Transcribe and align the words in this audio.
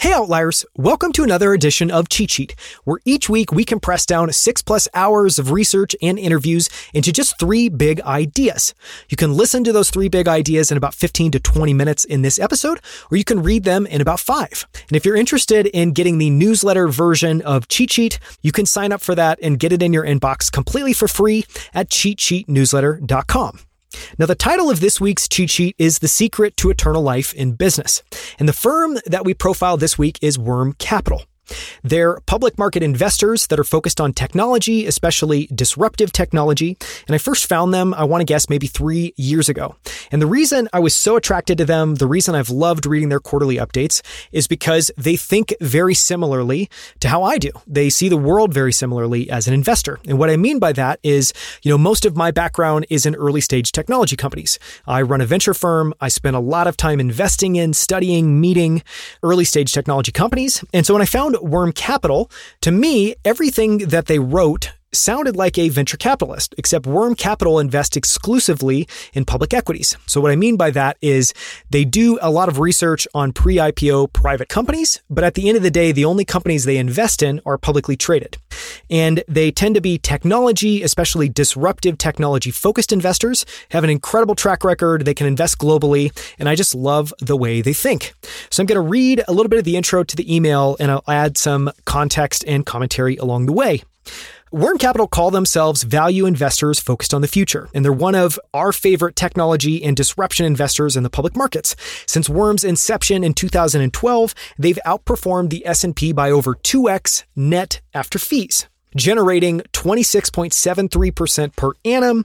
Hey 0.00 0.12
Outliers, 0.12 0.64
welcome 0.76 1.10
to 1.14 1.24
another 1.24 1.52
edition 1.52 1.90
of 1.90 2.08
Cheat 2.08 2.30
Sheet, 2.30 2.54
where 2.84 3.00
each 3.04 3.28
week 3.28 3.50
we 3.50 3.64
compress 3.64 4.06
down 4.06 4.32
six 4.32 4.62
plus 4.62 4.86
hours 4.94 5.40
of 5.40 5.50
research 5.50 5.96
and 6.00 6.20
interviews 6.20 6.70
into 6.94 7.10
just 7.10 7.36
three 7.40 7.68
big 7.68 8.00
ideas. 8.02 8.76
You 9.08 9.16
can 9.16 9.36
listen 9.36 9.64
to 9.64 9.72
those 9.72 9.90
three 9.90 10.08
big 10.08 10.28
ideas 10.28 10.70
in 10.70 10.78
about 10.78 10.94
15 10.94 11.32
to 11.32 11.40
20 11.40 11.74
minutes 11.74 12.04
in 12.04 12.22
this 12.22 12.38
episode, 12.38 12.78
or 13.10 13.16
you 13.16 13.24
can 13.24 13.42
read 13.42 13.64
them 13.64 13.88
in 13.88 14.00
about 14.00 14.20
five. 14.20 14.68
And 14.86 14.96
if 14.96 15.04
you're 15.04 15.16
interested 15.16 15.66
in 15.66 15.94
getting 15.94 16.18
the 16.18 16.30
newsletter 16.30 16.86
version 16.86 17.42
of 17.42 17.66
Cheat 17.66 17.90
Sheet, 17.90 18.20
you 18.40 18.52
can 18.52 18.66
sign 18.66 18.92
up 18.92 19.00
for 19.00 19.16
that 19.16 19.40
and 19.42 19.58
get 19.58 19.72
it 19.72 19.82
in 19.82 19.92
your 19.92 20.04
inbox 20.04 20.48
completely 20.52 20.92
for 20.92 21.08
free 21.08 21.44
at 21.74 21.88
cheatsheetnewsletter.com. 21.88 23.67
Now, 24.18 24.26
the 24.26 24.34
title 24.34 24.70
of 24.70 24.80
this 24.80 25.00
week's 25.00 25.28
cheat 25.28 25.50
sheet 25.50 25.76
is 25.78 25.98
The 26.00 26.08
Secret 26.08 26.56
to 26.58 26.70
Eternal 26.70 27.02
Life 27.02 27.32
in 27.34 27.52
Business. 27.52 28.02
And 28.38 28.48
the 28.48 28.52
firm 28.52 28.98
that 29.06 29.24
we 29.24 29.34
profile 29.34 29.76
this 29.76 29.98
week 29.98 30.18
is 30.20 30.38
Worm 30.38 30.74
Capital. 30.74 31.22
They're 31.82 32.20
public 32.26 32.58
market 32.58 32.82
investors 32.82 33.46
that 33.48 33.58
are 33.58 33.64
focused 33.64 34.00
on 34.00 34.12
technology, 34.12 34.86
especially 34.86 35.48
disruptive 35.54 36.12
technology. 36.12 36.76
And 37.06 37.14
I 37.14 37.18
first 37.18 37.46
found 37.46 37.72
them, 37.72 37.94
I 37.94 38.04
want 38.04 38.20
to 38.20 38.24
guess, 38.24 38.48
maybe 38.48 38.66
three 38.66 39.14
years 39.16 39.48
ago. 39.48 39.76
And 40.10 40.20
the 40.20 40.26
reason 40.26 40.68
I 40.72 40.78
was 40.78 40.94
so 40.94 41.16
attracted 41.16 41.58
to 41.58 41.64
them, 41.64 41.96
the 41.96 42.06
reason 42.06 42.34
I've 42.34 42.50
loved 42.50 42.86
reading 42.86 43.08
their 43.08 43.20
quarterly 43.20 43.56
updates 43.56 44.02
is 44.32 44.46
because 44.46 44.90
they 44.96 45.16
think 45.16 45.54
very 45.60 45.94
similarly 45.94 46.68
to 47.00 47.08
how 47.08 47.22
I 47.22 47.38
do. 47.38 47.50
They 47.66 47.90
see 47.90 48.08
the 48.08 48.16
world 48.16 48.52
very 48.52 48.72
similarly 48.72 49.30
as 49.30 49.48
an 49.48 49.54
investor. 49.54 49.98
And 50.06 50.18
what 50.18 50.30
I 50.30 50.36
mean 50.36 50.58
by 50.58 50.72
that 50.72 51.00
is, 51.02 51.32
you 51.62 51.70
know, 51.70 51.78
most 51.78 52.04
of 52.04 52.16
my 52.16 52.30
background 52.30 52.86
is 52.90 53.06
in 53.06 53.14
early 53.14 53.40
stage 53.40 53.72
technology 53.72 54.16
companies. 54.16 54.58
I 54.86 55.02
run 55.02 55.20
a 55.20 55.26
venture 55.26 55.54
firm. 55.54 55.94
I 56.00 56.08
spend 56.08 56.36
a 56.36 56.40
lot 56.40 56.66
of 56.66 56.76
time 56.76 57.00
investing 57.00 57.56
in, 57.56 57.72
studying, 57.72 58.40
meeting 58.40 58.82
early 59.22 59.44
stage 59.44 59.72
technology 59.72 60.12
companies. 60.12 60.64
And 60.72 60.84
so 60.84 60.94
when 60.94 61.02
I 61.02 61.06
found 61.06 61.36
Worm 61.42 61.72
Capital, 61.72 62.30
to 62.60 62.70
me, 62.70 63.14
everything 63.24 63.78
that 63.88 64.06
they 64.06 64.18
wrote 64.18 64.72
sounded 64.92 65.36
like 65.36 65.58
a 65.58 65.68
venture 65.68 65.96
capitalist, 65.96 66.54
except 66.58 66.86
Worm 66.86 67.14
Capital 67.14 67.58
invests 67.58 67.96
exclusively 67.96 68.88
in 69.12 69.24
public 69.24 69.52
equities. 69.52 69.96
So 70.06 70.20
what 70.20 70.30
I 70.30 70.36
mean 70.36 70.56
by 70.56 70.70
that 70.70 70.96
is 71.00 71.34
they 71.70 71.84
do 71.84 72.18
a 72.22 72.30
lot 72.30 72.48
of 72.48 72.58
research 72.58 73.06
on 73.14 73.32
pre-IPO 73.32 74.12
private 74.12 74.48
companies, 74.48 75.02
but 75.10 75.24
at 75.24 75.34
the 75.34 75.48
end 75.48 75.56
of 75.56 75.62
the 75.62 75.70
day, 75.70 75.92
the 75.92 76.04
only 76.04 76.24
companies 76.24 76.64
they 76.64 76.78
invest 76.78 77.22
in 77.22 77.40
are 77.44 77.58
publicly 77.58 77.96
traded. 77.96 78.38
And 78.90 79.22
they 79.28 79.50
tend 79.50 79.74
to 79.74 79.80
be 79.80 79.98
technology, 79.98 80.82
especially 80.82 81.28
disruptive 81.28 81.98
technology 81.98 82.50
focused 82.50 82.92
investors, 82.92 83.44
have 83.70 83.84
an 83.84 83.90
incredible 83.90 84.34
track 84.34 84.64
record. 84.64 85.04
They 85.04 85.14
can 85.14 85.26
invest 85.26 85.58
globally. 85.58 86.12
And 86.38 86.48
I 86.48 86.54
just 86.54 86.74
love 86.74 87.12
the 87.20 87.36
way 87.36 87.60
they 87.60 87.72
think. 87.72 88.14
So 88.50 88.62
I'm 88.62 88.66
going 88.66 88.76
to 88.76 88.88
read 88.88 89.22
a 89.28 89.32
little 89.32 89.48
bit 89.48 89.58
of 89.58 89.64
the 89.64 89.76
intro 89.76 90.04
to 90.04 90.16
the 90.16 90.34
email 90.34 90.76
and 90.80 90.90
I'll 90.90 91.04
add 91.08 91.36
some 91.36 91.70
context 91.84 92.44
and 92.46 92.64
commentary 92.64 93.16
along 93.16 93.46
the 93.46 93.52
way. 93.52 93.82
Worm 94.50 94.78
Capital 94.78 95.06
call 95.06 95.30
themselves 95.30 95.82
value 95.82 96.24
investors 96.24 96.80
focused 96.80 97.12
on 97.12 97.20
the 97.20 97.28
future, 97.28 97.68
and 97.74 97.84
they're 97.84 97.92
one 97.92 98.14
of 98.14 98.40
our 98.54 98.72
favorite 98.72 99.14
technology 99.14 99.84
and 99.84 99.94
disruption 99.94 100.46
investors 100.46 100.96
in 100.96 101.02
the 101.02 101.10
public 101.10 101.36
markets. 101.36 101.76
Since 102.06 102.30
Worm's 102.30 102.64
inception 102.64 103.24
in 103.24 103.34
2012, 103.34 104.34
they've 104.58 104.78
outperformed 104.86 105.50
the 105.50 105.66
S&P 105.66 106.12
by 106.12 106.30
over 106.30 106.54
2x 106.54 107.24
net 107.36 107.82
after 107.92 108.18
fees, 108.18 108.68
generating 108.96 109.60
26.73% 109.74 111.54
per 111.54 111.72
annum 111.84 112.24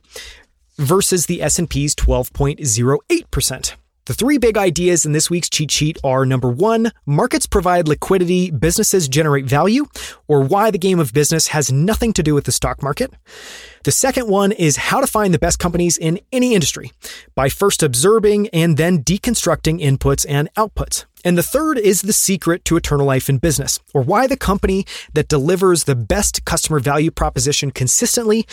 versus 0.78 1.26
the 1.26 1.42
S&P's 1.42 1.94
12.08%. 1.94 3.74
The 4.06 4.14
three 4.14 4.38
big 4.38 4.58
ideas 4.58 5.06
in 5.06 5.14
this 5.14 5.30
week's 5.30 5.50
cheat 5.50 5.72
sheet 5.72 5.98
are 6.04 6.26
number 6.26 6.50
one, 6.50 6.92
markets 7.06 7.46
provide 7.46 7.88
liquidity, 7.88 8.52
businesses 8.52 9.08
generate 9.08 9.46
value, 9.46 9.86
or 10.28 10.42
why 10.42 10.72
the 10.72 10.78
game 10.78 11.00
of 11.00 11.14
business 11.14 11.48
has 11.48 11.72
nothing 11.72 12.12
to 12.14 12.22
do 12.22 12.34
with 12.34 12.44
the 12.44 12.52
stock 12.52 12.84
market. 12.84 13.14
The 13.86 13.92
second 13.92 14.28
one 14.28 14.52
is 14.52 14.76
how 14.76 15.00
to 15.00 15.08
find 15.08 15.34
the 15.34 15.40
best 15.40 15.58
companies 15.58 15.98
in 15.98 16.20
any 16.34 16.54
industry 16.54 16.92
by 17.34 17.48
first 17.48 17.82
observing 17.82 18.50
and 18.50 18.76
then 18.76 19.06
deconstructing 19.06 19.82
inputs 19.82 20.26
and 20.28 20.54
outputs. 20.56 21.06
And 21.24 21.38
the 21.38 21.44
third 21.44 21.78
is 21.78 22.02
the 22.02 22.12
secret 22.12 22.66
to 22.66 22.76
eternal 22.76 23.06
life 23.06 23.30
in 23.30 23.38
business, 23.38 23.80
or 23.94 24.02
why 24.02 24.28
the 24.28 24.36
company 24.36 24.86
that 25.14 25.30
delivers 25.30 25.86
the 25.86 25.96
best 25.96 26.44
customer 26.44 26.82
value 26.82 27.12
proposition 27.12 27.72
consistently 27.72 28.46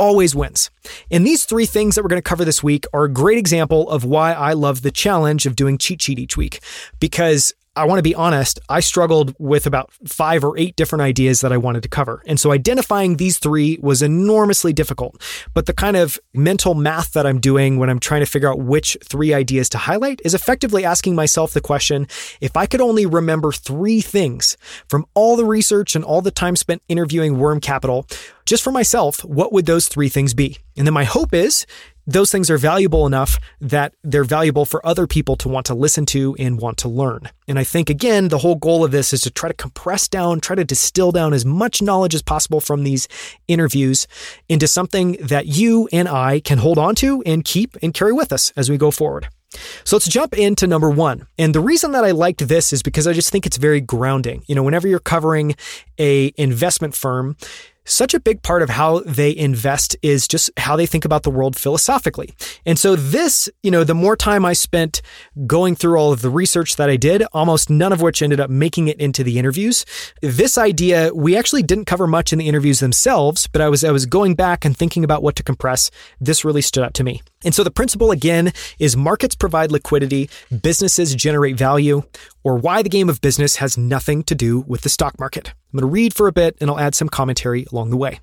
always 0.00 0.34
wins. 0.34 0.70
And 1.10 1.26
these 1.26 1.44
three 1.44 1.66
things 1.66 1.94
that 1.94 2.02
we're 2.02 2.08
going 2.08 2.22
to 2.22 2.28
cover 2.28 2.44
this 2.44 2.62
week 2.62 2.86
are 2.92 3.04
a 3.04 3.12
great 3.12 3.38
example 3.38 3.88
of 3.90 4.04
why 4.04 4.32
I 4.32 4.54
love 4.54 4.80
the 4.80 4.90
challenge 4.90 5.44
of 5.44 5.54
doing 5.54 5.76
cheat 5.76 6.00
sheet 6.00 6.18
each 6.18 6.36
week 6.36 6.60
because 6.98 7.52
I 7.76 7.84
want 7.84 8.00
to 8.00 8.02
be 8.02 8.16
honest, 8.16 8.58
I 8.68 8.80
struggled 8.80 9.32
with 9.38 9.64
about 9.64 9.92
five 10.04 10.42
or 10.42 10.58
eight 10.58 10.74
different 10.74 11.02
ideas 11.02 11.40
that 11.42 11.52
I 11.52 11.56
wanted 11.56 11.84
to 11.84 11.88
cover. 11.88 12.20
And 12.26 12.38
so 12.38 12.50
identifying 12.50 13.16
these 13.16 13.38
three 13.38 13.78
was 13.80 14.02
enormously 14.02 14.72
difficult. 14.72 15.22
But 15.54 15.66
the 15.66 15.72
kind 15.72 15.96
of 15.96 16.18
mental 16.34 16.74
math 16.74 17.12
that 17.12 17.26
I'm 17.26 17.38
doing 17.38 17.78
when 17.78 17.88
I'm 17.88 18.00
trying 18.00 18.22
to 18.22 18.26
figure 18.26 18.50
out 18.50 18.58
which 18.58 18.98
three 19.04 19.32
ideas 19.32 19.68
to 19.70 19.78
highlight 19.78 20.20
is 20.24 20.34
effectively 20.34 20.84
asking 20.84 21.14
myself 21.14 21.52
the 21.52 21.60
question 21.60 22.08
if 22.40 22.56
I 22.56 22.66
could 22.66 22.80
only 22.80 23.06
remember 23.06 23.52
three 23.52 24.00
things 24.00 24.56
from 24.88 25.06
all 25.14 25.36
the 25.36 25.44
research 25.44 25.94
and 25.94 26.04
all 26.04 26.22
the 26.22 26.32
time 26.32 26.56
spent 26.56 26.82
interviewing 26.88 27.38
Worm 27.38 27.60
Capital, 27.60 28.04
just 28.46 28.64
for 28.64 28.72
myself, 28.72 29.24
what 29.24 29.52
would 29.52 29.66
those 29.66 29.86
three 29.86 30.08
things 30.08 30.34
be? 30.34 30.58
And 30.76 30.88
then 30.88 30.94
my 30.94 31.04
hope 31.04 31.32
is 31.32 31.66
those 32.06 32.30
things 32.30 32.50
are 32.50 32.58
valuable 32.58 33.06
enough 33.06 33.38
that 33.60 33.94
they're 34.02 34.24
valuable 34.24 34.64
for 34.64 34.84
other 34.86 35.06
people 35.06 35.36
to 35.36 35.48
want 35.48 35.66
to 35.66 35.74
listen 35.74 36.06
to 36.06 36.34
and 36.38 36.60
want 36.60 36.78
to 36.78 36.88
learn. 36.88 37.28
And 37.46 37.58
I 37.58 37.64
think, 37.64 37.90
again, 37.90 38.28
the 38.28 38.38
whole 38.38 38.56
goal 38.56 38.84
of 38.84 38.90
this 38.90 39.12
is 39.12 39.22
to 39.22 39.30
try 39.30 39.48
to 39.48 39.54
compress 39.54 40.08
down, 40.08 40.40
try 40.40 40.56
to 40.56 40.64
distill 40.64 41.12
down 41.12 41.32
as 41.32 41.44
much 41.44 41.82
knowledge 41.82 42.14
as 42.14 42.22
possible 42.22 42.60
from 42.60 42.84
these 42.84 43.08
interviews 43.48 44.06
into 44.48 44.66
something 44.66 45.12
that 45.20 45.46
you 45.46 45.88
and 45.92 46.08
I 46.08 46.40
can 46.40 46.58
hold 46.58 46.78
on 46.78 46.94
to 46.96 47.22
and 47.26 47.44
keep 47.44 47.76
and 47.82 47.94
carry 47.94 48.12
with 48.12 48.32
us 48.32 48.52
as 48.56 48.70
we 48.70 48.76
go 48.76 48.90
forward. 48.90 49.28
So 49.84 49.96
let's 49.96 50.08
jump 50.08 50.38
into 50.38 50.66
number 50.66 50.90
one. 50.90 51.26
And 51.36 51.54
the 51.54 51.60
reason 51.60 51.92
that 51.92 52.04
I 52.04 52.12
liked 52.12 52.46
this 52.46 52.72
is 52.72 52.82
because 52.82 53.06
I 53.06 53.12
just 53.12 53.30
think 53.30 53.46
it's 53.46 53.56
very 53.56 53.80
grounding. 53.80 54.44
You 54.46 54.54
know, 54.54 54.62
whenever 54.62 54.86
you're 54.86 55.00
covering 55.00 55.56
a 55.98 56.32
investment 56.36 56.94
firm, 56.94 57.36
such 57.90 58.14
a 58.14 58.20
big 58.20 58.42
part 58.42 58.62
of 58.62 58.70
how 58.70 59.00
they 59.00 59.34
invest 59.36 59.96
is 60.02 60.28
just 60.28 60.50
how 60.56 60.76
they 60.76 60.86
think 60.86 61.04
about 61.04 61.22
the 61.22 61.30
world 61.30 61.56
philosophically. 61.56 62.34
And 62.64 62.78
so 62.78 62.96
this, 62.96 63.48
you 63.62 63.70
know, 63.70 63.84
the 63.84 63.94
more 63.94 64.16
time 64.16 64.44
I 64.44 64.52
spent 64.52 65.02
going 65.46 65.74
through 65.74 65.96
all 65.96 66.12
of 66.12 66.22
the 66.22 66.30
research 66.30 66.76
that 66.76 66.90
I 66.90 66.96
did, 66.96 67.22
almost 67.32 67.70
none 67.70 67.92
of 67.92 68.00
which 68.00 68.22
ended 68.22 68.40
up 68.40 68.50
making 68.50 68.88
it 68.88 69.00
into 69.00 69.24
the 69.24 69.38
interviews. 69.38 69.84
This 70.22 70.56
idea, 70.56 71.10
we 71.14 71.36
actually 71.36 71.62
didn't 71.62 71.86
cover 71.86 72.06
much 72.06 72.32
in 72.32 72.38
the 72.38 72.48
interviews 72.48 72.80
themselves, 72.80 73.46
but 73.46 73.60
I 73.60 73.68
was, 73.68 73.84
I 73.84 73.90
was 73.90 74.06
going 74.06 74.34
back 74.34 74.64
and 74.64 74.76
thinking 74.76 75.04
about 75.04 75.22
what 75.22 75.36
to 75.36 75.42
compress. 75.42 75.90
This 76.20 76.44
really 76.44 76.62
stood 76.62 76.84
out 76.84 76.94
to 76.94 77.04
me. 77.04 77.22
And 77.44 77.54
so 77.54 77.64
the 77.64 77.70
principle 77.70 78.10
again 78.10 78.52
is 78.78 78.96
markets 78.96 79.34
provide 79.34 79.72
liquidity, 79.72 80.28
businesses 80.62 81.14
generate 81.14 81.56
value, 81.56 82.02
or 82.44 82.56
why 82.56 82.82
the 82.82 82.90
game 82.90 83.08
of 83.08 83.20
business 83.20 83.56
has 83.56 83.78
nothing 83.78 84.22
to 84.24 84.34
do 84.34 84.60
with 84.60 84.82
the 84.82 84.90
stock 84.90 85.18
market. 85.18 85.48
I'm 85.72 85.78
going 85.78 85.88
to 85.88 85.92
read 85.92 86.12
for 86.12 86.26
a 86.26 86.32
bit 86.32 86.56
and 86.60 86.68
I'll 86.68 86.78
add 86.78 86.94
some 86.94 87.08
commentary 87.08 87.66
along 87.72 87.90
the 87.90 87.96
way. 87.96 88.20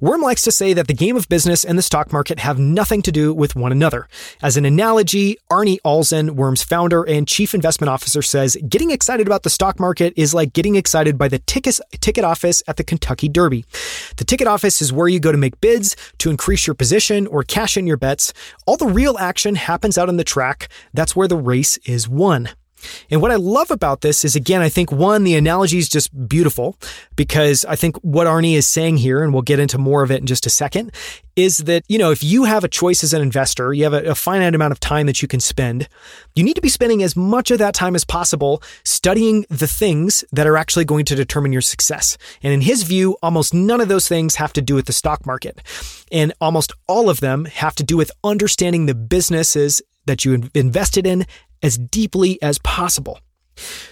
Worm 0.00 0.20
likes 0.20 0.42
to 0.42 0.52
say 0.52 0.72
that 0.72 0.86
the 0.86 0.94
game 0.94 1.16
of 1.16 1.28
business 1.28 1.64
and 1.64 1.78
the 1.78 1.82
stock 1.82 2.12
market 2.12 2.38
have 2.38 2.58
nothing 2.58 3.02
to 3.02 3.12
do 3.12 3.32
with 3.32 3.56
one 3.56 3.72
another. 3.72 4.08
As 4.42 4.56
an 4.56 4.64
analogy, 4.64 5.38
Arne 5.50 5.78
Alsin, 5.84 6.32
Worm's 6.32 6.62
founder 6.62 7.02
and 7.02 7.28
chief 7.28 7.54
investment 7.54 7.90
officer, 7.90 8.22
says 8.22 8.56
getting 8.68 8.90
excited 8.90 9.26
about 9.26 9.42
the 9.42 9.50
stock 9.50 9.78
market 9.78 10.12
is 10.16 10.34
like 10.34 10.52
getting 10.52 10.76
excited 10.76 11.16
by 11.18 11.28
the 11.28 11.38
ticket, 11.40 11.80
ticket 12.00 12.24
office 12.24 12.62
at 12.66 12.76
the 12.76 12.84
Kentucky 12.84 13.28
Derby. 13.28 13.64
The 14.16 14.24
ticket 14.24 14.46
office 14.46 14.82
is 14.82 14.92
where 14.92 15.08
you 15.08 15.20
go 15.20 15.32
to 15.32 15.38
make 15.38 15.60
bids, 15.60 15.96
to 16.18 16.30
increase 16.30 16.66
your 16.66 16.74
position, 16.74 17.26
or 17.26 17.42
cash 17.42 17.76
in 17.76 17.86
your 17.86 17.96
bets. 17.96 18.32
All 18.66 18.76
the 18.76 18.86
real 18.86 19.18
action 19.18 19.54
happens 19.54 19.98
out 19.98 20.08
on 20.08 20.16
the 20.16 20.24
track. 20.24 20.68
That's 20.92 21.16
where 21.16 21.28
the 21.28 21.36
race 21.36 21.76
is 21.78 22.08
won. 22.08 22.50
And 23.10 23.20
what 23.20 23.30
I 23.30 23.36
love 23.36 23.70
about 23.70 24.00
this 24.00 24.24
is, 24.24 24.36
again, 24.36 24.60
I 24.60 24.68
think 24.68 24.90
one, 24.90 25.24
the 25.24 25.36
analogy 25.36 25.78
is 25.78 25.88
just 25.88 26.28
beautiful 26.28 26.76
because 27.16 27.64
I 27.64 27.76
think 27.76 27.96
what 27.98 28.26
Arne 28.26 28.44
is 28.44 28.66
saying 28.66 28.98
here, 28.98 29.22
and 29.22 29.32
we'll 29.32 29.42
get 29.42 29.58
into 29.58 29.78
more 29.78 30.02
of 30.02 30.10
it 30.10 30.20
in 30.20 30.26
just 30.26 30.46
a 30.46 30.50
second, 30.50 30.92
is 31.36 31.58
that, 31.58 31.82
you 31.88 31.98
know, 31.98 32.10
if 32.10 32.22
you 32.22 32.44
have 32.44 32.64
a 32.64 32.68
choice 32.68 33.02
as 33.02 33.12
an 33.12 33.20
investor, 33.20 33.72
you 33.72 33.84
have 33.84 33.92
a, 33.92 34.02
a, 34.10 34.14
finite 34.14 34.54
amount 34.54 34.72
of 34.72 34.78
time 34.78 35.06
that 35.06 35.20
you 35.20 35.26
can 35.26 35.40
spend, 35.40 35.88
you 36.34 36.44
need 36.44 36.54
to 36.54 36.60
be 36.60 36.68
spending 36.68 37.02
as 37.02 37.16
much 37.16 37.50
of 37.50 37.58
that 37.58 37.74
time 37.74 37.94
as 37.96 38.04
possible 38.04 38.62
studying 38.84 39.44
the 39.50 39.66
things 39.66 40.24
that 40.32 40.46
are 40.46 40.56
actually 40.56 40.84
going 40.84 41.04
to 41.04 41.14
determine 41.14 41.52
your 41.52 41.62
success. 41.62 42.16
And 42.42 42.52
in 42.52 42.60
his 42.60 42.84
view, 42.84 43.16
almost 43.22 43.52
none 43.52 43.80
of 43.80 43.88
those 43.88 44.08
things 44.08 44.36
have 44.36 44.52
to 44.54 44.62
do 44.62 44.74
with 44.74 44.86
the 44.86 44.92
stock 44.92 45.26
market. 45.26 45.60
And 46.12 46.32
almost 46.40 46.72
all 46.86 47.10
of 47.10 47.20
them 47.20 47.46
have 47.46 47.74
to 47.76 47.82
do 47.82 47.96
with 47.96 48.12
understanding 48.22 48.86
the 48.86 48.94
businesses 48.94 49.82
that 50.06 50.24
you 50.24 50.50
invested 50.54 51.06
in 51.06 51.26
as 51.64 51.76
deeply 51.76 52.40
as 52.40 52.58
possible. 52.58 53.18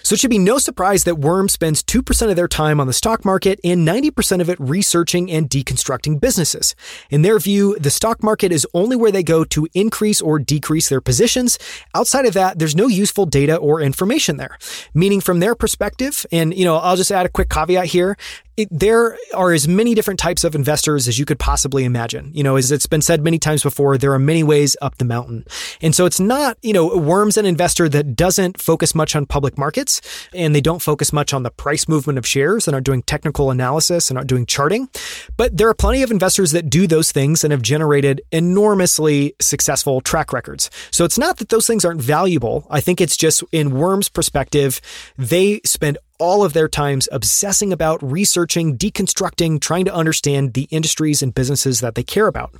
So 0.01 0.13
it 0.13 0.19
should 0.19 0.29
be 0.29 0.39
no 0.39 0.57
surprise 0.57 1.05
that 1.05 1.19
Worm 1.19 1.47
spends 1.47 1.81
2% 1.83 2.29
of 2.29 2.35
their 2.35 2.47
time 2.47 2.79
on 2.79 2.87
the 2.87 2.93
stock 2.93 3.23
market 3.23 3.59
and 3.63 3.87
90% 3.87 4.41
of 4.41 4.49
it 4.49 4.59
researching 4.59 5.31
and 5.31 5.49
deconstructing 5.49 6.19
businesses. 6.19 6.75
In 7.09 7.21
their 7.21 7.39
view, 7.39 7.77
the 7.79 7.89
stock 7.89 8.21
market 8.21 8.51
is 8.51 8.67
only 8.73 8.95
where 8.95 9.11
they 9.11 9.23
go 9.23 9.43
to 9.45 9.67
increase 9.73 10.21
or 10.21 10.39
decrease 10.39 10.89
their 10.89 11.01
positions. 11.01 11.57
Outside 11.95 12.25
of 12.25 12.33
that, 12.33 12.59
there's 12.59 12.75
no 12.75 12.87
useful 12.87 13.25
data 13.25 13.55
or 13.55 13.79
information 13.79 14.37
there. 14.37 14.57
Meaning 14.93 15.21
from 15.21 15.39
their 15.39 15.55
perspective, 15.55 16.25
and 16.31 16.53
you 16.53 16.65
know, 16.65 16.77
I'll 16.77 16.97
just 16.97 17.11
add 17.11 17.25
a 17.25 17.29
quick 17.29 17.49
caveat 17.49 17.85
here, 17.85 18.17
it, 18.55 18.67
there 18.71 19.17
are 19.33 19.51
as 19.51 19.67
many 19.67 19.95
different 19.95 20.19
types 20.19 20.43
of 20.43 20.53
investors 20.53 21.07
as 21.07 21.17
you 21.17 21.25
could 21.25 21.39
possibly 21.39 21.85
imagine. 21.85 22.31
You 22.33 22.43
know, 22.43 22.55
as 22.55 22.71
it's 22.71 22.85
been 22.85 23.01
said 23.01 23.23
many 23.23 23.39
times 23.39 23.63
before, 23.63 23.97
there 23.97 24.13
are 24.13 24.19
many 24.19 24.43
ways 24.43 24.77
up 24.81 24.97
the 24.97 25.05
mountain. 25.05 25.45
And 25.81 25.95
so 25.95 26.05
it's 26.05 26.19
not, 26.19 26.57
you 26.61 26.73
know, 26.73 26.95
Worm's 26.97 27.37
an 27.37 27.45
investor 27.45 27.89
that 27.89 28.15
doesn't 28.15 28.61
focus 28.61 28.93
much 28.93 29.15
on 29.15 29.25
public 29.25 29.57
markets 29.57 30.01
and 30.33 30.53
they 30.53 30.61
don't 30.61 30.81
focus 30.81 31.11
much 31.11 31.33
on 31.33 31.43
the 31.43 31.51
price 31.51 31.87
movement 31.87 32.19
of 32.19 32.27
shares 32.27 32.67
and 32.67 32.75
aren't 32.75 32.85
doing 32.85 33.01
technical 33.01 33.49
analysis 33.49 34.09
and 34.09 34.17
aren't 34.17 34.29
doing 34.29 34.45
charting. 34.45 34.87
But 35.35 35.57
there 35.57 35.69
are 35.69 35.73
plenty 35.73 36.03
of 36.03 36.11
investors 36.11 36.51
that 36.51 36.69
do 36.69 36.85
those 36.85 37.11
things 37.11 37.43
and 37.43 37.51
have 37.51 37.61
generated 37.61 38.21
enormously 38.31 39.35
successful 39.41 40.01
track 40.01 40.31
records. 40.31 40.69
So 40.91 41.05
it's 41.05 41.17
not 41.17 41.37
that 41.37 41.49
those 41.49 41.65
things 41.65 41.85
aren't 41.85 42.01
valuable. 42.01 42.67
I 42.69 42.81
think 42.81 43.01
it's 43.01 43.17
just 43.17 43.43
in 43.51 43.71
Worm's 43.71 44.09
perspective, 44.09 44.79
they 45.17 45.59
spend 45.65 45.97
all 46.19 46.43
of 46.43 46.53
their 46.53 46.67
times 46.67 47.09
obsessing 47.11 47.73
about 47.73 48.01
researching, 48.03 48.77
deconstructing, 48.77 49.59
trying 49.59 49.85
to 49.85 49.93
understand 49.93 50.53
the 50.53 50.67
industries 50.71 51.21
and 51.21 51.33
businesses 51.33 51.81
that 51.81 51.95
they 51.95 52.03
care 52.03 52.27
about. 52.27 52.53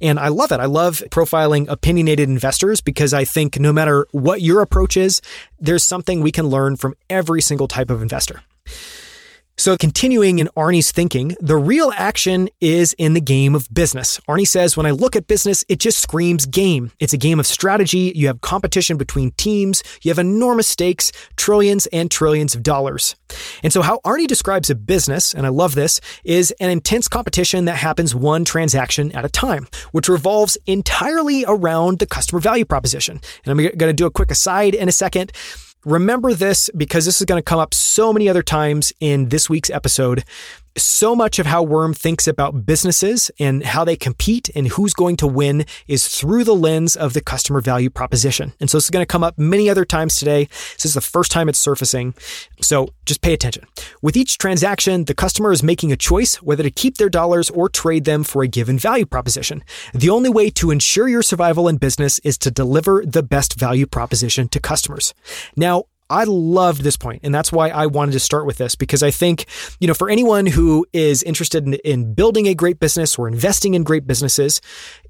And 0.00 0.18
I 0.18 0.28
love 0.28 0.52
it. 0.52 0.60
I 0.60 0.66
love 0.66 1.02
profiling 1.10 1.68
opinionated 1.68 2.28
investors 2.28 2.80
because 2.80 3.14
I 3.14 3.24
think 3.24 3.58
no 3.58 3.72
matter 3.72 4.06
what 4.12 4.42
your 4.42 4.60
approach 4.60 4.96
is, 4.96 5.20
there's 5.58 5.84
something 5.84 6.20
we 6.20 6.32
can 6.32 6.46
learn 6.46 6.76
from 6.76 6.94
every 7.10 7.40
single 7.40 7.68
type 7.68 7.90
of 7.90 8.02
investor. 8.02 8.42
So, 9.58 9.76
continuing 9.76 10.38
in 10.38 10.48
Arne's 10.56 10.92
thinking, 10.92 11.36
the 11.40 11.56
real 11.56 11.90
action 11.96 12.48
is 12.60 12.92
in 12.92 13.14
the 13.14 13.20
game 13.20 13.56
of 13.56 13.68
business. 13.74 14.20
Arne 14.28 14.44
says, 14.44 14.76
when 14.76 14.86
I 14.86 14.92
look 14.92 15.16
at 15.16 15.26
business, 15.26 15.64
it 15.68 15.80
just 15.80 15.98
screams 15.98 16.46
game. 16.46 16.92
It's 17.00 17.12
a 17.12 17.16
game 17.16 17.40
of 17.40 17.46
strategy. 17.46 18.12
You 18.14 18.28
have 18.28 18.40
competition 18.40 18.96
between 18.96 19.32
teams. 19.32 19.82
You 20.02 20.10
have 20.10 20.18
enormous 20.20 20.68
stakes, 20.68 21.10
trillions 21.34 21.86
and 21.86 22.08
trillions 22.08 22.54
of 22.54 22.62
dollars. 22.62 23.16
And 23.64 23.72
so, 23.72 23.82
how 23.82 23.98
Arne 24.04 24.28
describes 24.28 24.70
a 24.70 24.76
business, 24.76 25.34
and 25.34 25.44
I 25.44 25.48
love 25.48 25.74
this, 25.74 26.00
is 26.22 26.52
an 26.60 26.70
intense 26.70 27.08
competition 27.08 27.64
that 27.64 27.78
happens 27.78 28.14
one 28.14 28.44
transaction 28.44 29.10
at 29.10 29.24
a 29.24 29.28
time, 29.28 29.66
which 29.90 30.08
revolves 30.08 30.56
entirely 30.66 31.44
around 31.48 31.98
the 31.98 32.06
customer 32.06 32.40
value 32.40 32.64
proposition. 32.64 33.20
And 33.44 33.50
I'm 33.50 33.76
going 33.76 33.90
to 33.90 33.92
do 33.92 34.06
a 34.06 34.10
quick 34.12 34.30
aside 34.30 34.76
in 34.76 34.88
a 34.88 34.92
second. 34.92 35.32
Remember 35.88 36.34
this 36.34 36.68
because 36.76 37.06
this 37.06 37.18
is 37.18 37.24
going 37.24 37.38
to 37.38 37.42
come 37.42 37.58
up 37.58 37.72
so 37.72 38.12
many 38.12 38.28
other 38.28 38.42
times 38.42 38.92
in 39.00 39.30
this 39.30 39.48
week's 39.48 39.70
episode 39.70 40.22
so 40.82 41.14
much 41.14 41.38
of 41.38 41.46
how 41.46 41.62
Worm 41.62 41.94
thinks 41.94 42.26
about 42.26 42.66
businesses 42.66 43.30
and 43.38 43.64
how 43.64 43.84
they 43.84 43.96
compete 43.96 44.50
and 44.54 44.68
who's 44.68 44.94
going 44.94 45.16
to 45.16 45.26
win 45.26 45.64
is 45.86 46.08
through 46.08 46.44
the 46.44 46.54
lens 46.54 46.96
of 46.96 47.12
the 47.12 47.20
customer 47.20 47.60
value 47.60 47.90
proposition. 47.90 48.52
And 48.60 48.70
so 48.70 48.78
this 48.78 48.84
is 48.84 48.90
going 48.90 49.02
to 49.02 49.06
come 49.06 49.24
up 49.24 49.38
many 49.38 49.68
other 49.70 49.84
times 49.84 50.16
today. 50.16 50.48
This 50.74 50.84
is 50.84 50.94
the 50.94 51.00
first 51.00 51.30
time 51.30 51.48
it's 51.48 51.58
surfacing. 51.58 52.14
So 52.60 52.88
just 53.06 53.22
pay 53.22 53.32
attention. 53.32 53.64
With 54.02 54.16
each 54.16 54.38
transaction, 54.38 55.04
the 55.04 55.14
customer 55.14 55.52
is 55.52 55.62
making 55.62 55.92
a 55.92 55.96
choice 55.96 56.36
whether 56.42 56.62
to 56.62 56.70
keep 56.70 56.96
their 56.98 57.08
dollars 57.08 57.50
or 57.50 57.68
trade 57.68 58.04
them 58.04 58.24
for 58.24 58.42
a 58.42 58.48
given 58.48 58.78
value 58.78 59.06
proposition. 59.06 59.62
The 59.94 60.10
only 60.10 60.30
way 60.30 60.50
to 60.50 60.70
ensure 60.70 61.08
your 61.08 61.22
survival 61.22 61.68
in 61.68 61.76
business 61.76 62.18
is 62.20 62.38
to 62.38 62.50
deliver 62.50 63.04
the 63.06 63.22
best 63.22 63.58
value 63.58 63.86
proposition 63.86 64.48
to 64.48 64.60
customers. 64.60 65.14
Now, 65.56 65.84
I 66.10 66.24
loved 66.24 66.82
this 66.82 66.96
point, 66.96 67.20
and 67.22 67.34
that's 67.34 67.52
why 67.52 67.68
I 67.68 67.86
wanted 67.86 68.12
to 68.12 68.20
start 68.20 68.46
with 68.46 68.58
this 68.58 68.74
because 68.74 69.02
I 69.02 69.10
think, 69.10 69.46
you 69.80 69.86
know, 69.86 69.94
for 69.94 70.08
anyone 70.08 70.46
who 70.46 70.86
is 70.92 71.22
interested 71.22 71.66
in, 71.66 71.74
in 71.84 72.14
building 72.14 72.46
a 72.46 72.54
great 72.54 72.80
business 72.80 73.18
or 73.18 73.28
investing 73.28 73.74
in 73.74 73.82
great 73.82 74.06
businesses, 74.06 74.60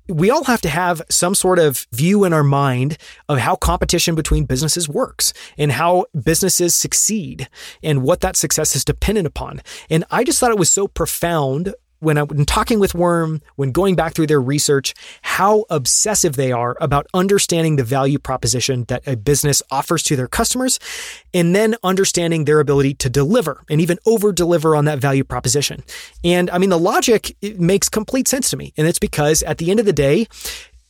we 0.08 0.30
all 0.30 0.44
have 0.44 0.60
to 0.62 0.68
have 0.68 1.02
some 1.10 1.34
sort 1.34 1.58
of 1.58 1.86
view 1.92 2.24
in 2.24 2.32
our 2.32 2.42
mind 2.42 2.96
of 3.28 3.38
how 3.38 3.54
competition 3.54 4.14
between 4.14 4.44
businesses 4.44 4.88
works 4.88 5.32
and 5.58 5.72
how 5.72 6.06
businesses 6.24 6.74
succeed 6.74 7.48
and 7.82 8.02
what 8.02 8.20
that 8.20 8.36
success 8.36 8.74
is 8.74 8.84
dependent 8.84 9.26
upon. 9.26 9.60
And 9.90 10.04
I 10.10 10.24
just 10.24 10.40
thought 10.40 10.50
it 10.50 10.58
was 10.58 10.72
so 10.72 10.88
profound 10.88 11.74
when 12.00 12.16
I'm 12.16 12.44
talking 12.44 12.78
with 12.78 12.94
Worm, 12.94 13.40
when 13.56 13.72
going 13.72 13.96
back 13.96 14.14
through 14.14 14.28
their 14.28 14.40
research, 14.40 14.94
how 15.22 15.64
obsessive 15.70 16.36
they 16.36 16.52
are 16.52 16.76
about 16.80 17.06
understanding 17.14 17.76
the 17.76 17.84
value 17.84 18.18
proposition 18.18 18.84
that 18.88 19.06
a 19.06 19.16
business 19.16 19.62
offers 19.70 20.02
to 20.04 20.16
their 20.16 20.28
customers, 20.28 20.78
and 21.34 21.54
then 21.54 21.74
understanding 21.82 22.44
their 22.44 22.60
ability 22.60 22.94
to 22.94 23.10
deliver 23.10 23.64
and 23.68 23.80
even 23.80 23.98
over 24.06 24.32
deliver 24.32 24.76
on 24.76 24.84
that 24.84 24.98
value 24.98 25.24
proposition. 25.24 25.82
And 26.24 26.50
I 26.50 26.58
mean, 26.58 26.70
the 26.70 26.78
logic 26.78 27.36
makes 27.58 27.88
complete 27.88 28.28
sense 28.28 28.50
to 28.50 28.56
me. 28.56 28.72
And 28.76 28.86
it's 28.86 28.98
because 28.98 29.42
at 29.42 29.58
the 29.58 29.70
end 29.70 29.80
of 29.80 29.86
the 29.86 29.92
day, 29.92 30.26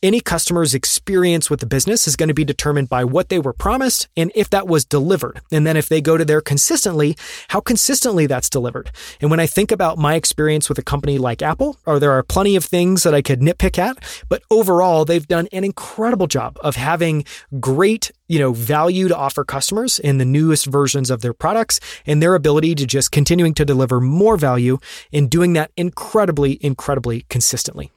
any 0.03 0.21
customer's 0.21 0.75
experience 0.75 1.51
with 1.51 1.61
the 1.61 1.67
business 1.67 2.07
is 2.07 2.17
going 2.17 2.29
to 2.29 2.35
be 2.35 2.45
determined 2.45 2.89
by 2.89 3.05
what 3.05 3.29
they 3.29 3.39
were 3.39 3.53
promised 3.53 4.09
and 4.17 4.31
if 4.35 4.51
that 4.51 4.69
was 4.69 4.85
delivered. 4.85 5.41
And 5.51 5.67
then 5.67 5.77
if 5.77 5.89
they 5.89 6.01
go 6.01 6.17
to 6.17 6.25
there 6.25 6.41
consistently, 6.41 7.17
how 7.49 7.61
consistently 7.61 8.27
that's 8.27 8.49
delivered. 8.49 8.91
And 9.21 9.31
when 9.31 9.41
I 9.41 9.47
think 9.47 9.73
about 9.73 9.99
my 9.99 10.15
experience 10.15 10.69
with 10.69 10.79
a 10.79 10.83
company 10.83 11.19
like 11.19 11.43
Apple, 11.43 11.79
or 11.87 11.99
there 11.99 12.13
are 12.13 12.23
plenty 12.23 12.57
of 12.57 12.65
things 12.65 13.03
that 13.03 13.15
I 13.15 13.23
could 13.23 13.41
nitpick 13.41 13.79
at, 13.79 14.25
but 14.29 14.43
overall, 14.51 15.05
they've 15.05 15.27
done 15.27 15.49
an 15.53 15.65
incredible 15.65 16.27
job 16.27 16.59
of 16.63 16.77
having 16.77 17.25
great 17.59 18.13
you 18.29 18.39
know, 18.39 18.53
value 18.53 19.09
to 19.09 19.17
offer 19.17 19.43
customers 19.43 19.99
in 19.99 20.19
the 20.19 20.25
newest 20.25 20.67
versions 20.67 21.11
of 21.11 21.23
their 21.23 21.33
products 21.33 21.81
and 22.07 22.23
their 22.23 22.35
ability 22.35 22.75
to 22.75 22.87
just 22.87 23.11
continuing 23.11 23.55
to 23.55 23.65
deliver 23.65 24.01
more 24.01 24.37
value 24.37 24.79
and 25.13 25.31
doing 25.31 25.55
that 25.55 25.71
incredibly, 25.77 26.59
incredibly 26.63 27.25
consistently. 27.31 27.91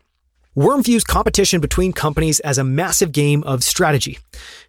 Worm 0.53 0.83
views 0.83 1.05
competition 1.05 1.61
between 1.61 1.93
companies 1.93 2.41
as 2.41 2.57
a 2.57 2.63
massive 2.65 3.13
game 3.13 3.41
of 3.43 3.63
strategy. 3.63 4.19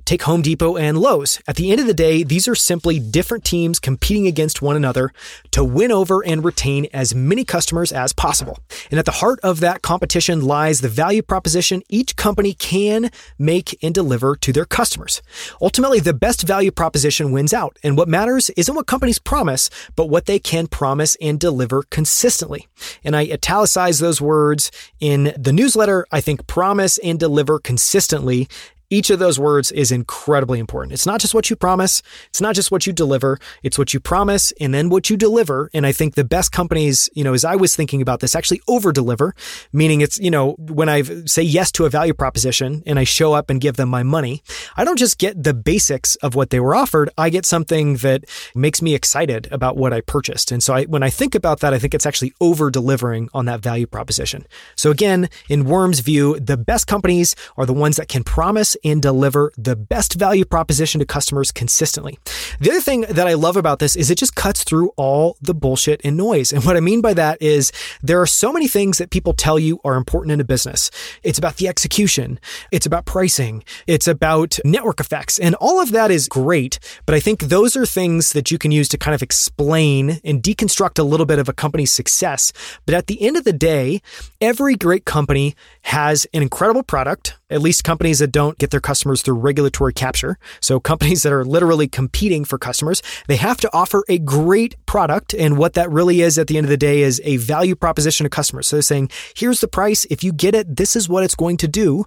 Take 0.05 0.23
Home 0.23 0.43
Depot 0.43 0.77
and 0.77 0.99
Lowe's. 0.99 1.41
At 1.47 1.57
the 1.57 1.71
end 1.71 1.81
of 1.81 1.87
the 1.87 1.95
day, 1.95 2.23
these 2.23 2.49
are 2.49 2.55
simply 2.55 2.99
different 2.99 3.45
teams 3.45 3.79
competing 3.79 4.27
against 4.27 4.61
one 4.61 4.77
another 4.77 5.13
to 5.53 5.63
win 5.63 5.93
over 5.93 6.25
and 6.25 6.45
retain 6.45 6.87
as 6.93 7.15
many 7.15 7.45
customers 7.45 7.93
as 7.93 8.13
possible. 8.13 8.59
And 8.91 8.99
at 8.99 9.05
the 9.05 9.13
heart 9.13 9.39
of 9.43 9.61
that 9.61 9.83
competition 9.83 10.41
lies 10.41 10.81
the 10.81 10.89
value 10.89 11.23
proposition 11.23 11.83
each 11.89 12.17
company 12.17 12.55
can 12.55 13.11
make 13.39 13.79
and 13.83 13.95
deliver 13.95 14.35
to 14.37 14.53
their 14.53 14.65
customers. 14.65 15.23
Ultimately, 15.61 16.01
the 16.01 16.15
best 16.15 16.43
value 16.43 16.71
proposition 16.71 17.31
wins 17.33 17.55
out. 17.55 17.79
And 17.83 17.97
what 17.97 18.09
matters 18.09 18.51
isn't 18.51 18.75
what 18.75 18.87
companies 18.87 19.19
promise, 19.19 19.71
but 19.97 20.07
what 20.07 20.27
they 20.27 20.39
can 20.39 20.67
promise 20.67 21.17
and 21.21 21.39
deliver 21.39 21.83
consistently. 21.85 22.67
And 23.05 23.15
I 23.15 23.23
italicize 23.23 23.99
those 23.99 24.21
words 24.21 24.71
in 25.01 25.33
the 25.39 25.53
newsletter. 25.53 26.07
I 26.11 26.21
think 26.21 26.47
promise 26.47 26.99
and 26.99 27.19
deliver 27.19 27.59
consistently 27.59 28.49
each 28.93 29.09
of 29.09 29.19
those 29.19 29.39
words 29.39 29.73
is 29.73 29.91
incredibly 29.91 30.59
important. 30.59 30.93
It's 30.93 31.07
not 31.07 31.19
just 31.19 31.35
what 31.35 31.49
you 31.49 31.57
promise, 31.57 32.03
it's 32.29 32.43
not 32.43 32.55
just 32.55 32.71
what 32.71 32.87
you 32.87 32.93
deliver, 32.93 33.39
it's 33.63 33.79
what 33.79 33.95
you 33.95 34.01
promise 34.01 34.53
and 34.61 34.75
then 34.75 34.91
what 34.91 35.09
you 35.09 35.17
deliver. 35.17 35.71
And 35.73 35.87
I 35.87 35.93
think 35.93 36.15
the 36.15 36.25
best 36.25 36.53
companies, 36.53 37.09
you 37.15 37.25
know, 37.25 37.33
as 37.33 37.43
I 37.43 37.57
was 37.57 37.75
thinking 37.75 38.03
about 38.03 38.21
this, 38.21 38.37
actually 38.37 38.61
over 38.69 38.93
deliver, 38.93 39.35
meaning 39.73 40.03
it's, 40.03 40.19
you 40.21 40.31
know, 40.31 40.57
when 40.59 40.91
I 40.91 41.03
say 41.25 41.43
yes 41.43 41.73
to 41.73 41.87
a 41.87 41.91
value 41.91 42.13
proposition 42.13 42.83
and 42.85 42.99
I 42.99 43.05
show 43.05 43.33
up 43.33 43.49
and 43.49 43.63
give 43.63 43.77
them 43.77 43.89
my 43.89 44.03
money, 44.03 44.43
I 44.77 44.85
don't 44.85 44.99
just 44.99 45.17
get 45.17 45.43
the 45.43 45.55
basics 45.55 46.17
of 46.17 46.35
what 46.35 46.51
they 46.51 46.61
were 46.61 46.75
offered, 46.75 47.09
I 47.17 47.31
get 47.31 47.47
something 47.47 47.97
that 47.97 48.27
makes 48.55 48.83
me 48.83 48.95
excited 48.95 49.49
about 49.51 49.79
what 49.79 49.95
I 49.95 50.03
purchased. 50.03 50.53
And 50.53 50.63
so 50.63 50.75
I, 50.75 50.85
when 50.85 51.03
I 51.03 51.09
think 51.09 51.35
about 51.35 51.61
that, 51.61 51.73
I 51.73 51.79
think 51.79 51.95
it's 51.95 52.05
actually 52.05 52.35
over 52.43 52.71
delivering 52.71 53.31
on 53.33 53.47
that 53.47 53.61
value 53.61 53.87
proposition. 53.87 54.47
So 54.77 54.91
again, 54.91 55.31
in 55.49 55.65
Worm's 55.65 56.01
view, 56.01 56.39
the 56.39 56.59
best 56.59 56.87
companies 56.87 57.35
are 57.57 57.65
the 57.65 57.73
ones 57.73 57.97
that 57.97 58.09
can 58.09 58.23
promise 58.23 58.77
and 58.85 59.03
deliver 59.03 59.53
the 59.57 59.77
best 59.77 60.15
value 60.15 60.45
proposition 60.45 60.99
to 61.01 61.07
customers 61.07 61.53
consistently. 61.53 62.19
The 62.61 62.71
other 62.71 62.81
thing 62.81 63.03
that 63.03 63.27
I 63.27 63.35
love 63.35 63.57
about 63.57 63.79
this 63.79 63.97
is 63.97 64.11
it 64.11 64.19
just 64.19 64.35
cuts 64.35 64.65
through 64.65 64.93
all 64.97 65.37
the 65.41 65.55
bullshit 65.55 66.01
and 66.05 66.17
noise. 66.17 66.53
And 66.53 66.65
what 66.65 66.77
I 66.77 66.81
mean 66.81 67.01
by 67.01 67.15
that 67.15 67.41
is 67.41 67.73
there 68.03 68.21
are 68.21 68.27
so 68.27 68.53
many 68.53 68.69
things 68.69 68.99
that 68.99 69.11
people 69.11 69.33
tell 69.33 69.59
you 69.59 69.81
are 69.85 69.97
important 69.97 70.33
in 70.33 70.41
a 70.41 70.45
business. 70.45 70.91
It's 71.23 71.39
about 71.39 71.57
the 71.57 71.69
execution. 71.69 72.41
It's 72.71 72.87
about 72.87 73.07
pricing. 73.07 73.65
It's 73.87 74.09
about 74.09 74.59
network 74.65 75.01
effects. 75.01 75.39
And 75.39 75.55
all 75.57 75.81
of 75.81 75.93
that 75.93 76.11
is 76.11 76.29
great. 76.29 76.79
But 77.07 77.15
I 77.15 77.21
think 77.21 77.43
those 77.43 77.77
are 77.77 77.87
things 77.87 78.33
that 78.33 78.51
you 78.51 78.59
can 78.59 78.73
use 78.73 78.89
to 78.89 78.99
kind 78.99 79.15
of 79.15 79.23
explain 79.23 80.21
and 80.25 80.43
deconstruct 80.43 80.99
a 80.99 81.03
little 81.03 81.27
bit 81.27 81.39
of 81.39 81.49
a 81.49 81.53
company's 81.53 81.93
success. 81.93 82.53
But 82.87 82.95
at 82.95 83.07
the 83.07 83.21
end 83.23 83.37
of 83.37 83.45
the 83.45 83.53
day, 83.53 84.03
every 84.41 84.75
great 84.75 85.05
company 85.05 85.55
has 85.83 86.27
an 86.33 86.43
incredible 86.43 86.83
product 86.83 87.37
at 87.53 87.61
least 87.61 87.85
companies 87.85 88.19
that 88.19 88.33
don't 88.33 88.59
get 88.59 88.71
their 88.71 88.81
customers 88.81 89.23
through 89.23 89.35
regulatory 89.35 89.93
capture. 89.93 90.39
So 90.61 90.81
companies 90.81 91.23
that 91.23 91.33
are 91.33 91.45
literally 91.45 91.89
competing 91.89 92.45
for 92.45 92.59
customers, 92.59 93.03
they 93.29 93.37
have 93.37 93.59
to 93.59 93.71
offer 93.73 94.05
a 94.09 94.19
great 94.19 94.75
product. 94.87 95.35
And 95.35 95.59
what 95.59 95.75
that 95.75 95.91
really 95.91 96.23
is 96.23 96.39
at 96.39 96.47
the 96.47 96.57
end 96.57 96.65
of 96.65 96.71
the 96.71 96.77
day 96.77 97.03
is 97.03 97.21
a 97.25 97.37
value 97.37 97.75
proposition 97.75 98.25
to 98.25 98.31
customers. 98.31 98.69
So 98.69 98.77
they're 98.77 98.83
saying, 98.83 99.11
here's 99.37 99.61
the 99.61 99.69
price. 99.69 100.05
If 100.07 100.25
you 100.25 100.33
get 100.33 100.55
it, 100.55 100.77
this 100.77 100.97
is 100.97 101.09
what 101.09 101.25
it's 101.25 101.35
going 101.35 101.59
to 101.59 101.69
do. 101.69 102.05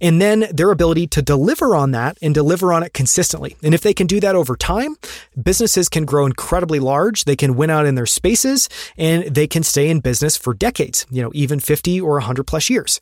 And 0.00 0.20
then 0.20 0.46
their 0.52 0.70
ability 0.70 1.06
to 1.08 1.22
deliver 1.22 1.76
on 1.76 1.90
that 1.92 2.18
and 2.22 2.34
deliver 2.34 2.72
on 2.72 2.82
it 2.82 2.94
consistently. 2.94 3.56
And 3.62 3.74
if 3.74 3.82
they 3.82 3.94
can 3.94 4.06
do 4.06 4.20
that 4.20 4.34
over 4.34 4.56
time, 4.56 4.96
businesses 5.40 5.88
can 5.88 6.04
grow 6.04 6.26
incredibly 6.26 6.80
large. 6.80 7.24
They 7.24 7.36
can 7.36 7.56
win 7.56 7.70
out 7.70 7.86
in 7.86 7.94
their 7.94 8.06
spaces 8.06 8.68
and 8.96 9.24
they 9.24 9.46
can 9.46 9.62
stay 9.62 9.90
in 9.90 10.00
business 10.00 10.36
for 10.36 10.54
decades, 10.54 11.06
you 11.10 11.22
know, 11.22 11.30
even 11.34 11.60
50 11.60 12.00
or 12.00 12.12
100 12.14 12.44
plus 12.44 12.70
years. 12.70 13.00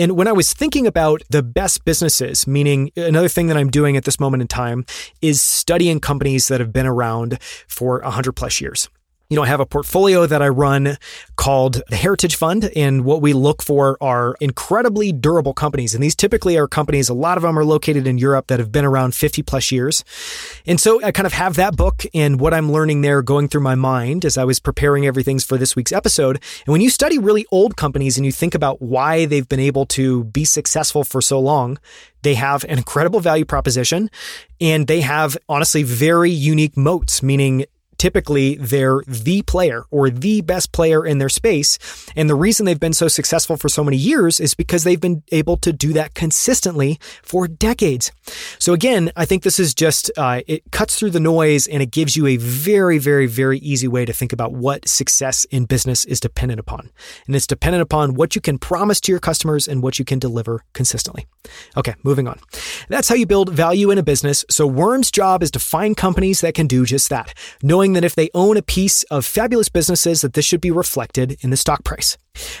And 0.00 0.16
when 0.16 0.26
I 0.26 0.32
was 0.32 0.54
thinking 0.54 0.86
about 0.86 1.20
the 1.28 1.42
best 1.42 1.84
businesses, 1.84 2.46
meaning 2.46 2.90
another 2.96 3.28
thing 3.28 3.48
that 3.48 3.58
I'm 3.58 3.70
doing 3.70 3.98
at 3.98 4.04
this 4.04 4.18
moment 4.18 4.40
in 4.40 4.48
time 4.48 4.86
is 5.20 5.42
studying 5.42 6.00
companies 6.00 6.48
that 6.48 6.58
have 6.58 6.72
been 6.72 6.86
around 6.86 7.38
for 7.68 8.00
100 8.00 8.32
plus 8.32 8.62
years 8.62 8.88
you 9.30 9.36
know, 9.36 9.44
I 9.44 9.46
have 9.46 9.60
a 9.60 9.66
portfolio 9.66 10.26
that 10.26 10.42
I 10.42 10.48
run 10.48 10.98
called 11.36 11.82
the 11.88 11.94
Heritage 11.94 12.34
Fund. 12.34 12.68
And 12.74 13.04
what 13.04 13.22
we 13.22 13.32
look 13.32 13.62
for 13.62 13.96
are 14.00 14.36
incredibly 14.40 15.12
durable 15.12 15.54
companies. 15.54 15.94
And 15.94 16.02
these 16.02 16.16
typically 16.16 16.58
are 16.58 16.66
companies, 16.66 17.08
a 17.08 17.14
lot 17.14 17.38
of 17.38 17.42
them 17.42 17.56
are 17.56 17.64
located 17.64 18.08
in 18.08 18.18
Europe 18.18 18.48
that 18.48 18.58
have 18.58 18.72
been 18.72 18.84
around 18.84 19.14
50 19.14 19.42
plus 19.44 19.70
years. 19.70 20.04
And 20.66 20.80
so 20.80 21.00
I 21.04 21.12
kind 21.12 21.26
of 21.26 21.32
have 21.32 21.54
that 21.54 21.76
book 21.76 22.02
and 22.12 22.40
what 22.40 22.52
I'm 22.52 22.72
learning 22.72 23.02
there 23.02 23.22
going 23.22 23.48
through 23.48 23.60
my 23.60 23.76
mind 23.76 24.24
as 24.24 24.36
I 24.36 24.42
was 24.42 24.58
preparing 24.58 25.06
everything 25.06 25.38
for 25.38 25.56
this 25.56 25.76
week's 25.76 25.92
episode. 25.92 26.42
And 26.66 26.72
when 26.72 26.80
you 26.80 26.90
study 26.90 27.16
really 27.16 27.46
old 27.52 27.76
companies 27.76 28.16
and 28.16 28.26
you 28.26 28.32
think 28.32 28.56
about 28.56 28.82
why 28.82 29.26
they've 29.26 29.48
been 29.48 29.60
able 29.60 29.86
to 29.86 30.24
be 30.24 30.44
successful 30.44 31.04
for 31.04 31.22
so 31.22 31.38
long, 31.38 31.78
they 32.22 32.34
have 32.34 32.64
an 32.64 32.78
incredible 32.78 33.20
value 33.20 33.44
proposition 33.44 34.10
and 34.60 34.88
they 34.88 35.02
have 35.02 35.38
honestly 35.48 35.84
very 35.84 36.30
unique 36.30 36.76
moats, 36.76 37.22
meaning 37.22 37.64
typically 38.00 38.56
they're 38.56 39.02
the 39.06 39.42
player 39.42 39.84
or 39.90 40.08
the 40.08 40.40
best 40.40 40.72
player 40.72 41.04
in 41.04 41.18
their 41.18 41.28
space. 41.28 41.78
And 42.16 42.30
the 42.30 42.34
reason 42.34 42.64
they've 42.64 42.80
been 42.80 42.94
so 42.94 43.08
successful 43.08 43.58
for 43.58 43.68
so 43.68 43.84
many 43.84 43.98
years 43.98 44.40
is 44.40 44.54
because 44.54 44.84
they've 44.84 45.00
been 45.00 45.22
able 45.32 45.58
to 45.58 45.70
do 45.70 45.92
that 45.92 46.14
consistently 46.14 46.98
for 47.22 47.46
decades. 47.46 48.10
So 48.58 48.72
again, 48.72 49.12
I 49.16 49.26
think 49.26 49.42
this 49.42 49.60
is 49.60 49.74
just, 49.74 50.10
uh, 50.16 50.40
it 50.46 50.62
cuts 50.72 50.98
through 50.98 51.10
the 51.10 51.20
noise 51.20 51.66
and 51.66 51.82
it 51.82 51.90
gives 51.90 52.16
you 52.16 52.26
a 52.26 52.38
very, 52.38 52.96
very, 52.96 53.26
very 53.26 53.58
easy 53.58 53.86
way 53.86 54.06
to 54.06 54.14
think 54.14 54.32
about 54.32 54.52
what 54.52 54.88
success 54.88 55.44
in 55.50 55.66
business 55.66 56.06
is 56.06 56.20
dependent 56.20 56.58
upon. 56.58 56.90
And 57.26 57.36
it's 57.36 57.46
dependent 57.46 57.82
upon 57.82 58.14
what 58.14 58.34
you 58.34 58.40
can 58.40 58.56
promise 58.56 58.98
to 59.02 59.12
your 59.12 59.20
customers 59.20 59.68
and 59.68 59.82
what 59.82 59.98
you 59.98 60.06
can 60.06 60.18
deliver 60.18 60.64
consistently. 60.72 61.26
Okay, 61.76 61.94
moving 62.02 62.26
on. 62.26 62.40
That's 62.88 63.10
how 63.10 63.14
you 63.14 63.26
build 63.26 63.50
value 63.50 63.90
in 63.90 63.98
a 63.98 64.02
business. 64.02 64.42
So 64.48 64.66
Worm's 64.66 65.10
job 65.10 65.42
is 65.42 65.50
to 65.50 65.58
find 65.58 65.96
companies 65.96 66.40
that 66.40 66.54
can 66.54 66.66
do 66.66 66.86
just 66.86 67.10
that, 67.10 67.34
knowing 67.62 67.89
that 67.94 68.04
if 68.04 68.14
they 68.14 68.30
own 68.34 68.56
a 68.56 68.62
piece 68.62 69.02
of 69.04 69.24
fabulous 69.24 69.68
businesses, 69.68 70.20
that 70.22 70.34
this 70.34 70.44
should 70.44 70.60
be 70.60 70.70
reflected 70.70 71.36
in 71.40 71.50
the 71.50 71.56
stock 71.56 71.84
price. 71.84 72.16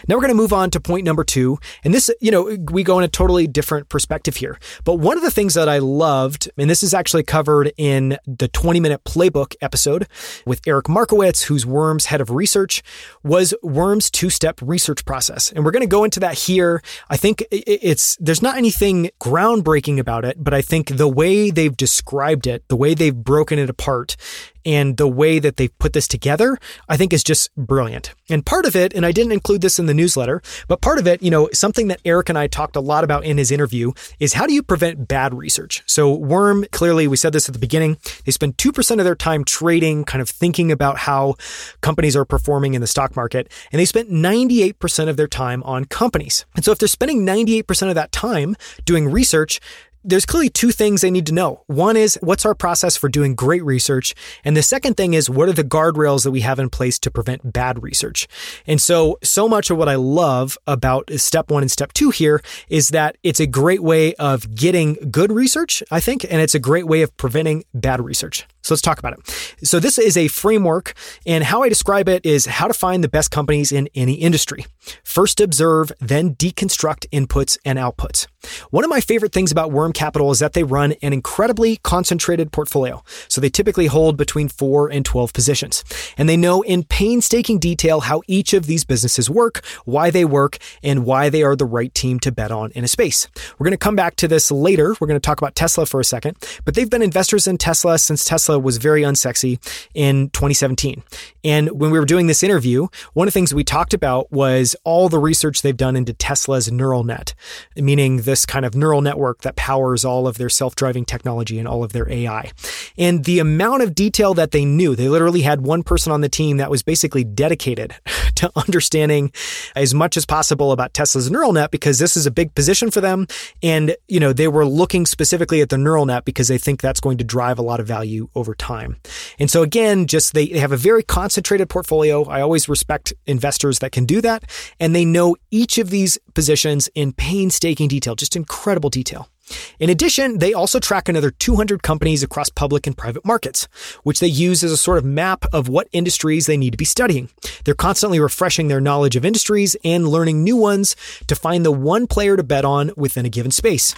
Now 0.08 0.16
we're 0.16 0.22
going 0.22 0.30
to 0.30 0.34
move 0.34 0.52
on 0.52 0.70
to 0.70 0.80
point 0.80 1.04
number 1.04 1.24
two. 1.24 1.58
And 1.84 1.94
this, 1.94 2.10
you 2.20 2.30
know, 2.30 2.56
we 2.70 2.82
go 2.82 2.98
in 2.98 3.04
a 3.04 3.08
totally 3.08 3.46
different 3.46 3.88
perspective 3.88 4.36
here. 4.36 4.58
But 4.84 4.94
one 4.94 5.16
of 5.16 5.22
the 5.22 5.30
things 5.30 5.54
that 5.54 5.68
I 5.68 5.78
loved, 5.78 6.50
and 6.56 6.68
this 6.68 6.82
is 6.82 6.94
actually 6.94 7.22
covered 7.22 7.72
in 7.76 8.18
the 8.26 8.48
20 8.48 8.80
minute 8.80 9.04
playbook 9.04 9.54
episode 9.60 10.06
with 10.46 10.60
Eric 10.66 10.88
Markowitz, 10.88 11.44
who's 11.44 11.64
Worm's 11.64 12.06
head 12.06 12.20
of 12.20 12.30
research, 12.30 12.82
was 13.22 13.54
Worm's 13.62 14.10
two 14.10 14.30
step 14.30 14.60
research 14.62 15.04
process. 15.04 15.52
And 15.52 15.64
we're 15.64 15.70
going 15.70 15.82
to 15.82 15.86
go 15.86 16.04
into 16.04 16.20
that 16.20 16.34
here. 16.34 16.82
I 17.08 17.16
think 17.16 17.44
it's, 17.50 18.16
there's 18.20 18.42
not 18.42 18.56
anything 18.56 19.10
groundbreaking 19.20 19.98
about 19.98 20.24
it, 20.24 20.42
but 20.42 20.54
I 20.54 20.62
think 20.62 20.96
the 20.96 21.08
way 21.08 21.50
they've 21.50 21.76
described 21.76 22.46
it, 22.46 22.66
the 22.68 22.76
way 22.76 22.94
they've 22.94 23.14
broken 23.14 23.58
it 23.58 23.70
apart 23.70 24.16
and 24.64 24.96
the 24.96 25.08
way 25.08 25.38
that 25.38 25.56
they've 25.56 25.76
put 25.78 25.92
this 25.92 26.06
together, 26.06 26.58
I 26.88 26.96
think 26.96 27.12
is 27.12 27.24
just 27.24 27.54
brilliant. 27.56 28.14
And 28.28 28.44
part 28.44 28.66
of 28.66 28.76
it, 28.76 28.92
and 28.92 29.06
I 29.06 29.12
didn't 29.12 29.32
include 29.32 29.62
this 29.62 29.69
in 29.78 29.86
the 29.86 29.94
newsletter, 29.94 30.42
but 30.68 30.80
part 30.80 30.98
of 30.98 31.06
it, 31.06 31.22
you 31.22 31.30
know, 31.30 31.48
something 31.52 31.88
that 31.88 32.00
Eric 32.04 32.28
and 32.28 32.38
I 32.38 32.46
talked 32.46 32.76
a 32.76 32.80
lot 32.80 33.04
about 33.04 33.24
in 33.24 33.38
his 33.38 33.50
interview 33.50 33.92
is 34.18 34.34
how 34.34 34.46
do 34.46 34.52
you 34.52 34.62
prevent 34.62 35.08
bad 35.08 35.34
research? 35.34 35.82
So 35.86 36.12
Worm, 36.12 36.64
clearly, 36.72 37.06
we 37.08 37.16
said 37.16 37.32
this 37.32 37.48
at 37.48 37.52
the 37.52 37.58
beginning, 37.58 37.96
they 38.24 38.32
spend 38.32 38.56
2% 38.56 38.98
of 38.98 39.04
their 39.04 39.14
time 39.14 39.44
trading, 39.44 40.04
kind 40.04 40.22
of 40.22 40.28
thinking 40.28 40.72
about 40.72 40.98
how 40.98 41.36
companies 41.80 42.16
are 42.16 42.24
performing 42.24 42.74
in 42.74 42.80
the 42.80 42.86
stock 42.86 43.16
market. 43.16 43.50
And 43.72 43.80
they 43.80 43.84
spent 43.84 44.10
98% 44.10 45.08
of 45.08 45.16
their 45.16 45.28
time 45.28 45.62
on 45.64 45.84
companies. 45.84 46.44
And 46.54 46.64
so 46.64 46.72
if 46.72 46.78
they're 46.78 46.88
spending 46.88 47.24
98% 47.24 47.88
of 47.88 47.94
that 47.94 48.12
time 48.12 48.56
doing 48.84 49.08
research, 49.08 49.60
there's 50.02 50.24
clearly 50.24 50.48
two 50.48 50.70
things 50.70 51.02
they 51.02 51.10
need 51.10 51.26
to 51.26 51.34
know. 51.34 51.62
One 51.66 51.96
is 51.96 52.18
what's 52.22 52.46
our 52.46 52.54
process 52.54 52.96
for 52.96 53.08
doing 53.08 53.34
great 53.34 53.62
research? 53.64 54.14
And 54.44 54.56
the 54.56 54.62
second 54.62 54.96
thing 54.96 55.14
is 55.14 55.28
what 55.28 55.48
are 55.48 55.52
the 55.52 55.64
guardrails 55.64 56.24
that 56.24 56.30
we 56.30 56.40
have 56.40 56.58
in 56.58 56.70
place 56.70 56.98
to 57.00 57.10
prevent 57.10 57.52
bad 57.52 57.82
research? 57.82 58.26
And 58.66 58.80
so, 58.80 59.18
so 59.22 59.48
much 59.48 59.70
of 59.70 59.76
what 59.76 59.88
I 59.88 59.96
love 59.96 60.56
about 60.66 61.10
step 61.16 61.50
one 61.50 61.62
and 61.62 61.70
step 61.70 61.92
two 61.92 62.10
here 62.10 62.40
is 62.68 62.90
that 62.90 63.18
it's 63.22 63.40
a 63.40 63.46
great 63.46 63.82
way 63.82 64.14
of 64.14 64.54
getting 64.54 64.94
good 65.10 65.32
research, 65.32 65.82
I 65.90 66.00
think, 66.00 66.24
and 66.24 66.40
it's 66.40 66.54
a 66.54 66.58
great 66.60 66.86
way 66.86 67.02
of 67.02 67.14
preventing 67.16 67.64
bad 67.74 68.00
research. 68.02 68.46
So 68.62 68.74
let's 68.74 68.82
talk 68.82 68.98
about 68.98 69.14
it. 69.18 69.66
So 69.66 69.80
this 69.80 69.98
is 69.98 70.16
a 70.16 70.28
framework 70.28 70.94
and 71.26 71.44
how 71.44 71.62
I 71.62 71.68
describe 71.68 72.08
it 72.08 72.24
is 72.26 72.46
how 72.46 72.68
to 72.68 72.74
find 72.74 73.02
the 73.02 73.08
best 73.08 73.30
companies 73.30 73.72
in 73.72 73.88
any 73.94 74.14
industry. 74.14 74.66
First 75.02 75.40
observe, 75.40 75.92
then 76.00 76.34
deconstruct 76.34 77.06
inputs 77.10 77.58
and 77.64 77.78
outputs. 77.78 78.26
One 78.70 78.84
of 78.84 78.90
my 78.90 79.00
favorite 79.00 79.32
things 79.32 79.50
about 79.50 79.72
Worm 79.72 79.89
Capital 79.92 80.30
is 80.30 80.38
that 80.38 80.52
they 80.52 80.62
run 80.62 80.92
an 81.02 81.12
incredibly 81.12 81.76
concentrated 81.76 82.52
portfolio. 82.52 83.02
So 83.28 83.40
they 83.40 83.50
typically 83.50 83.86
hold 83.86 84.16
between 84.16 84.48
4 84.48 84.90
and 84.90 85.04
12 85.04 85.32
positions. 85.32 85.84
And 86.16 86.28
they 86.28 86.36
know 86.36 86.62
in 86.62 86.84
painstaking 86.84 87.58
detail 87.58 88.00
how 88.00 88.22
each 88.26 88.52
of 88.52 88.66
these 88.66 88.84
businesses 88.84 89.30
work, 89.30 89.64
why 89.84 90.10
they 90.10 90.24
work, 90.24 90.58
and 90.82 91.04
why 91.04 91.28
they 91.28 91.42
are 91.42 91.56
the 91.56 91.66
right 91.66 91.92
team 91.94 92.20
to 92.20 92.32
bet 92.32 92.50
on 92.50 92.70
in 92.72 92.84
a 92.84 92.88
space. 92.88 93.28
We're 93.58 93.64
going 93.64 93.72
to 93.72 93.78
come 93.78 93.96
back 93.96 94.16
to 94.16 94.28
this 94.28 94.50
later. 94.50 94.94
We're 95.00 95.06
going 95.06 95.20
to 95.20 95.26
talk 95.26 95.40
about 95.40 95.54
Tesla 95.54 95.86
for 95.86 96.00
a 96.00 96.04
second, 96.04 96.36
but 96.64 96.74
they've 96.74 96.90
been 96.90 97.02
investors 97.02 97.46
in 97.46 97.58
Tesla 97.58 97.98
since 97.98 98.24
Tesla 98.24 98.58
was 98.58 98.76
very 98.76 99.02
unsexy 99.02 99.58
in 99.94 100.30
2017. 100.30 101.02
And 101.44 101.70
when 101.70 101.90
we 101.90 101.98
were 101.98 102.04
doing 102.04 102.26
this 102.26 102.42
interview, 102.42 102.88
one 103.14 103.26
of 103.26 103.32
the 103.32 103.38
things 103.38 103.54
we 103.54 103.64
talked 103.64 103.94
about 103.94 104.30
was 104.30 104.76
all 104.84 105.08
the 105.08 105.18
research 105.18 105.62
they've 105.62 105.76
done 105.76 105.96
into 105.96 106.12
Tesla's 106.12 106.70
neural 106.70 107.04
net, 107.04 107.34
meaning 107.76 108.18
this 108.18 108.44
kind 108.44 108.64
of 108.64 108.74
neural 108.74 109.00
network 109.00 109.42
that 109.42 109.56
powers 109.56 109.79
all 110.04 110.26
of 110.26 110.38
their 110.38 110.48
self-driving 110.48 111.04
technology 111.04 111.58
and 111.58 111.66
all 111.66 111.84
of 111.84 111.92
their 111.92 112.10
AI. 112.10 112.50
And 112.96 113.24
the 113.24 113.38
amount 113.38 113.82
of 113.82 113.94
detail 113.94 114.34
that 114.34 114.50
they 114.50 114.64
knew, 114.64 114.94
they 114.94 115.08
literally 115.08 115.42
had 115.42 115.62
one 115.62 115.82
person 115.82 116.12
on 116.12 116.20
the 116.20 116.28
team 116.28 116.58
that 116.58 116.70
was 116.70 116.82
basically 116.82 117.24
dedicated 117.24 117.94
to 118.36 118.50
understanding 118.56 119.32
as 119.76 119.94
much 119.94 120.16
as 120.16 120.26
possible 120.26 120.72
about 120.72 120.94
Tesla's 120.94 121.30
neural 121.30 121.52
net 121.52 121.70
because 121.70 121.98
this 121.98 122.16
is 122.16 122.26
a 122.26 122.30
big 122.30 122.54
position 122.54 122.90
for 122.90 123.00
them. 123.00 123.26
And, 123.62 123.96
you 124.08 124.20
know, 124.20 124.32
they 124.32 124.48
were 124.48 124.66
looking 124.66 125.06
specifically 125.06 125.60
at 125.60 125.68
the 125.68 125.78
neural 125.78 126.06
net 126.06 126.24
because 126.24 126.48
they 126.48 126.58
think 126.58 126.80
that's 126.80 127.00
going 127.00 127.18
to 127.18 127.24
drive 127.24 127.58
a 127.58 127.62
lot 127.62 127.80
of 127.80 127.86
value 127.86 128.28
over 128.34 128.54
time. 128.54 128.96
And 129.38 129.50
so 129.50 129.62
again, 129.62 130.06
just 130.06 130.34
they, 130.34 130.46
they 130.46 130.58
have 130.58 130.72
a 130.72 130.76
very 130.76 131.02
concentrated 131.02 131.68
portfolio. 131.68 132.24
I 132.24 132.40
always 132.40 132.68
respect 132.68 133.12
investors 133.26 133.78
that 133.80 133.92
can 133.92 134.04
do 134.04 134.20
that. 134.20 134.44
And 134.78 134.94
they 134.94 135.04
know 135.04 135.36
each 135.50 135.78
of 135.78 135.90
these 135.90 136.18
positions 136.34 136.88
in 136.94 137.12
painstaking 137.12 137.88
detail, 137.88 138.14
just 138.14 138.36
incredible 138.36 138.90
detail. 138.90 139.28
In 139.78 139.90
addition, 139.90 140.38
they 140.38 140.52
also 140.52 140.78
track 140.78 141.08
another 141.08 141.30
200 141.30 141.82
companies 141.82 142.22
across 142.22 142.50
public 142.50 142.86
and 142.86 142.96
private 142.96 143.24
markets, 143.24 143.68
which 144.02 144.20
they 144.20 144.26
use 144.26 144.62
as 144.62 144.72
a 144.72 144.76
sort 144.76 144.98
of 144.98 145.04
map 145.04 145.44
of 145.52 145.68
what 145.68 145.88
industries 145.92 146.46
they 146.46 146.56
need 146.56 146.70
to 146.70 146.76
be 146.76 146.84
studying. 146.84 147.28
They're 147.64 147.74
constantly 147.74 148.20
refreshing 148.20 148.68
their 148.68 148.80
knowledge 148.80 149.16
of 149.16 149.24
industries 149.24 149.76
and 149.84 150.08
learning 150.08 150.44
new 150.44 150.56
ones 150.56 150.96
to 151.26 151.34
find 151.34 151.64
the 151.64 151.72
one 151.72 152.06
player 152.06 152.36
to 152.36 152.42
bet 152.42 152.64
on 152.64 152.92
within 152.96 153.26
a 153.26 153.30
given 153.30 153.50
space 153.50 153.94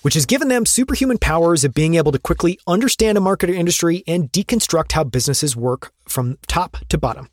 which 0.00 0.14
has 0.14 0.24
given 0.24 0.48
them 0.48 0.64
superhuman 0.64 1.18
powers 1.18 1.62
of 1.62 1.74
being 1.74 1.96
able 1.96 2.12
to 2.12 2.18
quickly 2.18 2.58
understand 2.66 3.18
a 3.18 3.20
market 3.20 3.50
or 3.50 3.54
industry 3.54 4.02
and 4.06 4.32
deconstruct 4.32 4.92
how 4.92 5.04
businesses 5.04 5.54
work 5.54 5.92
from 6.08 6.38
top 6.46 6.76
to 6.88 6.98
bottom. 6.98 7.28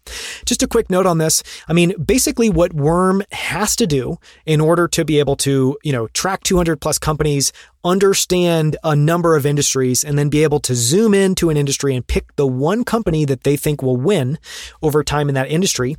Just 0.46 0.64
a 0.64 0.68
quick 0.68 0.90
note 0.90 1.06
on 1.06 1.18
this. 1.18 1.44
I 1.68 1.74
mean, 1.74 1.94
basically 2.04 2.50
what 2.50 2.74
Worm 2.74 3.24
has 3.32 3.76
to 3.78 3.88
do 3.88 4.18
in 4.46 4.62
order 4.62 4.88
to 4.90 5.06
be 5.06 5.20
able 5.20 5.36
to, 5.38 5.78
you 5.84 5.92
know, 5.92 6.08
track 6.10 6.44
200 6.44 6.82
plus 6.82 6.98
companies, 6.98 7.54
understand 7.86 8.78
a 8.84 8.96
number 8.96 9.36
of 9.36 9.46
industries, 9.46 10.04
and 10.04 10.18
then 10.18 10.30
be 10.30 10.44
able 10.44 10.60
to 10.62 10.74
zoom 10.74 11.14
into 11.14 11.50
an 11.50 11.58
industry 11.58 11.96
and 11.96 12.08
pick 12.08 12.36
the 12.36 12.48
one 12.48 12.84
company 12.84 13.26
that 13.26 13.44
they 13.44 13.58
think 13.58 13.82
will 13.82 13.98
win 13.98 14.40
over 14.82 15.04
time 15.04 15.28
in 15.28 15.36
that 15.36 15.50
industry 15.50 15.98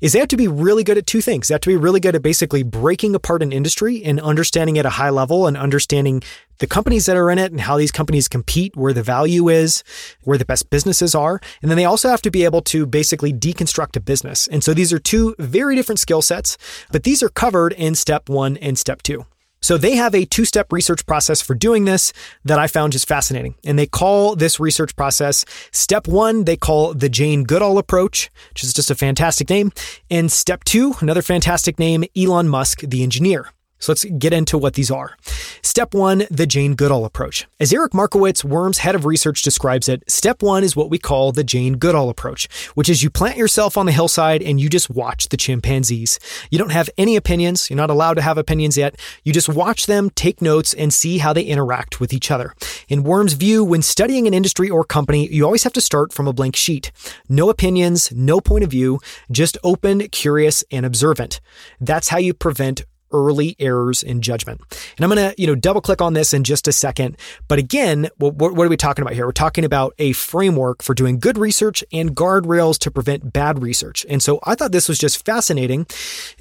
is 0.00 0.12
they 0.12 0.18
have 0.18 0.28
to 0.28 0.36
be 0.36 0.48
really 0.48 0.82
good 0.82 0.98
at 0.98 1.06
two 1.06 1.20
things. 1.20 1.48
They 1.48 1.54
have 1.54 1.60
to 1.62 1.70
be 1.70 1.76
really 1.76 2.00
good 2.00 2.14
at 2.14 2.22
basically 2.22 2.62
breaking 2.62 3.14
apart 3.14 3.42
an 3.42 3.52
industry 3.52 4.02
and 4.02 4.20
understanding 4.20 4.78
at 4.78 4.86
a 4.86 4.90
high 4.90 5.10
level 5.10 5.46
and 5.46 5.56
understanding 5.56 6.22
the 6.58 6.66
companies 6.66 7.06
that 7.06 7.16
are 7.16 7.30
in 7.30 7.38
it 7.38 7.52
and 7.52 7.60
how 7.60 7.76
these 7.76 7.92
companies 7.92 8.28
compete, 8.28 8.76
where 8.76 8.92
the 8.92 9.02
value 9.02 9.48
is, 9.48 9.82
where 10.22 10.38
the 10.38 10.44
best 10.44 10.70
businesses 10.70 11.14
are. 11.14 11.40
And 11.62 11.70
then 11.70 11.76
they 11.76 11.84
also 11.84 12.08
have 12.08 12.22
to 12.22 12.30
be 12.30 12.44
able 12.44 12.62
to 12.62 12.86
basically 12.86 13.32
deconstruct 13.32 13.96
a 13.96 14.00
business. 14.00 14.46
And 14.46 14.62
so 14.62 14.74
these 14.74 14.92
are 14.92 14.98
two 14.98 15.34
very 15.38 15.74
different 15.76 16.00
skill 16.00 16.22
sets, 16.22 16.56
but 16.90 17.02
these 17.02 17.22
are 17.22 17.28
covered 17.28 17.72
in 17.72 17.94
step 17.94 18.28
one 18.28 18.56
and 18.58 18.78
step 18.78 19.02
two. 19.02 19.26
So 19.60 19.76
they 19.76 19.96
have 19.96 20.14
a 20.14 20.24
two 20.24 20.44
step 20.44 20.72
research 20.72 21.06
process 21.06 21.40
for 21.40 21.54
doing 21.54 21.86
this 21.86 22.12
that 22.44 22.58
I 22.58 22.66
found 22.66 22.92
just 22.92 23.08
fascinating. 23.08 23.54
And 23.64 23.78
they 23.78 23.86
call 23.86 24.36
this 24.36 24.60
research 24.60 24.94
process 24.94 25.44
step 25.72 26.06
one, 26.06 26.44
they 26.44 26.56
call 26.56 26.94
the 26.94 27.08
Jane 27.08 27.44
Goodall 27.44 27.78
approach, 27.78 28.30
which 28.50 28.62
is 28.62 28.72
just 28.72 28.90
a 28.90 28.94
fantastic 28.94 29.50
name. 29.50 29.72
And 30.10 30.30
step 30.30 30.62
two, 30.64 30.94
another 31.00 31.22
fantastic 31.22 31.78
name, 31.78 32.04
Elon 32.16 32.48
Musk, 32.48 32.80
the 32.80 33.02
engineer. 33.02 33.50
So 33.78 33.92
let's 33.92 34.04
get 34.04 34.32
into 34.32 34.58
what 34.58 34.74
these 34.74 34.90
are. 34.90 35.16
Step 35.62 35.94
one, 35.94 36.24
the 36.30 36.46
Jane 36.46 36.74
Goodall 36.74 37.04
approach. 37.04 37.46
As 37.60 37.72
Eric 37.72 37.92
Markowitz, 37.92 38.44
Worm's 38.44 38.78
head 38.78 38.94
of 38.94 39.04
research, 39.04 39.42
describes 39.42 39.88
it, 39.88 40.02
step 40.10 40.42
one 40.42 40.64
is 40.64 40.74
what 40.74 40.90
we 40.90 40.98
call 40.98 41.32
the 41.32 41.44
Jane 41.44 41.74
Goodall 41.74 42.08
approach, 42.08 42.48
which 42.74 42.88
is 42.88 43.02
you 43.02 43.10
plant 43.10 43.36
yourself 43.36 43.76
on 43.76 43.86
the 43.86 43.92
hillside 43.92 44.42
and 44.42 44.60
you 44.60 44.68
just 44.68 44.88
watch 44.88 45.28
the 45.28 45.36
chimpanzees. 45.36 46.18
You 46.50 46.58
don't 46.58 46.70
have 46.70 46.88
any 46.96 47.16
opinions. 47.16 47.68
You're 47.68 47.76
not 47.76 47.90
allowed 47.90 48.14
to 48.14 48.22
have 48.22 48.38
opinions 48.38 48.76
yet. 48.76 48.98
You 49.24 49.32
just 49.32 49.48
watch 49.48 49.86
them, 49.86 50.10
take 50.10 50.40
notes, 50.40 50.72
and 50.72 50.92
see 50.92 51.18
how 51.18 51.32
they 51.32 51.42
interact 51.42 52.00
with 52.00 52.12
each 52.12 52.30
other. 52.30 52.54
In 52.88 53.02
Worm's 53.02 53.34
view, 53.34 53.64
when 53.64 53.82
studying 53.82 54.26
an 54.26 54.34
industry 54.34 54.70
or 54.70 54.84
company, 54.84 55.28
you 55.28 55.44
always 55.44 55.64
have 55.64 55.74
to 55.74 55.80
start 55.80 56.12
from 56.12 56.26
a 56.26 56.32
blank 56.32 56.56
sheet. 56.56 56.92
No 57.28 57.50
opinions, 57.50 58.12
no 58.12 58.40
point 58.40 58.64
of 58.64 58.70
view, 58.70 59.00
just 59.30 59.58
open, 59.62 60.08
curious, 60.08 60.64
and 60.70 60.86
observant. 60.86 61.40
That's 61.80 62.08
how 62.08 62.18
you 62.18 62.32
prevent 62.32 62.84
early 63.12 63.56
errors 63.58 64.02
in 64.02 64.22
judgment. 64.22 64.60
And 64.96 65.04
I'm 65.04 65.10
going 65.10 65.30
to, 65.30 65.40
you 65.40 65.46
know, 65.46 65.54
double 65.54 65.80
click 65.80 66.00
on 66.00 66.14
this 66.14 66.32
in 66.32 66.44
just 66.44 66.68
a 66.68 66.72
second. 66.72 67.16
But 67.48 67.58
again, 67.58 68.08
what, 68.16 68.34
what, 68.34 68.66
are 68.66 68.68
we 68.68 68.76
talking 68.76 69.02
about 69.02 69.14
here? 69.14 69.26
We're 69.26 69.32
talking 69.32 69.64
about 69.64 69.94
a 69.98 70.12
framework 70.12 70.82
for 70.82 70.94
doing 70.94 71.18
good 71.18 71.38
research 71.38 71.84
and 71.92 72.14
guardrails 72.14 72.78
to 72.80 72.90
prevent 72.90 73.32
bad 73.32 73.62
research. 73.62 74.04
And 74.08 74.22
so 74.22 74.40
I 74.44 74.54
thought 74.54 74.72
this 74.72 74.88
was 74.88 74.98
just 74.98 75.24
fascinating. 75.24 75.86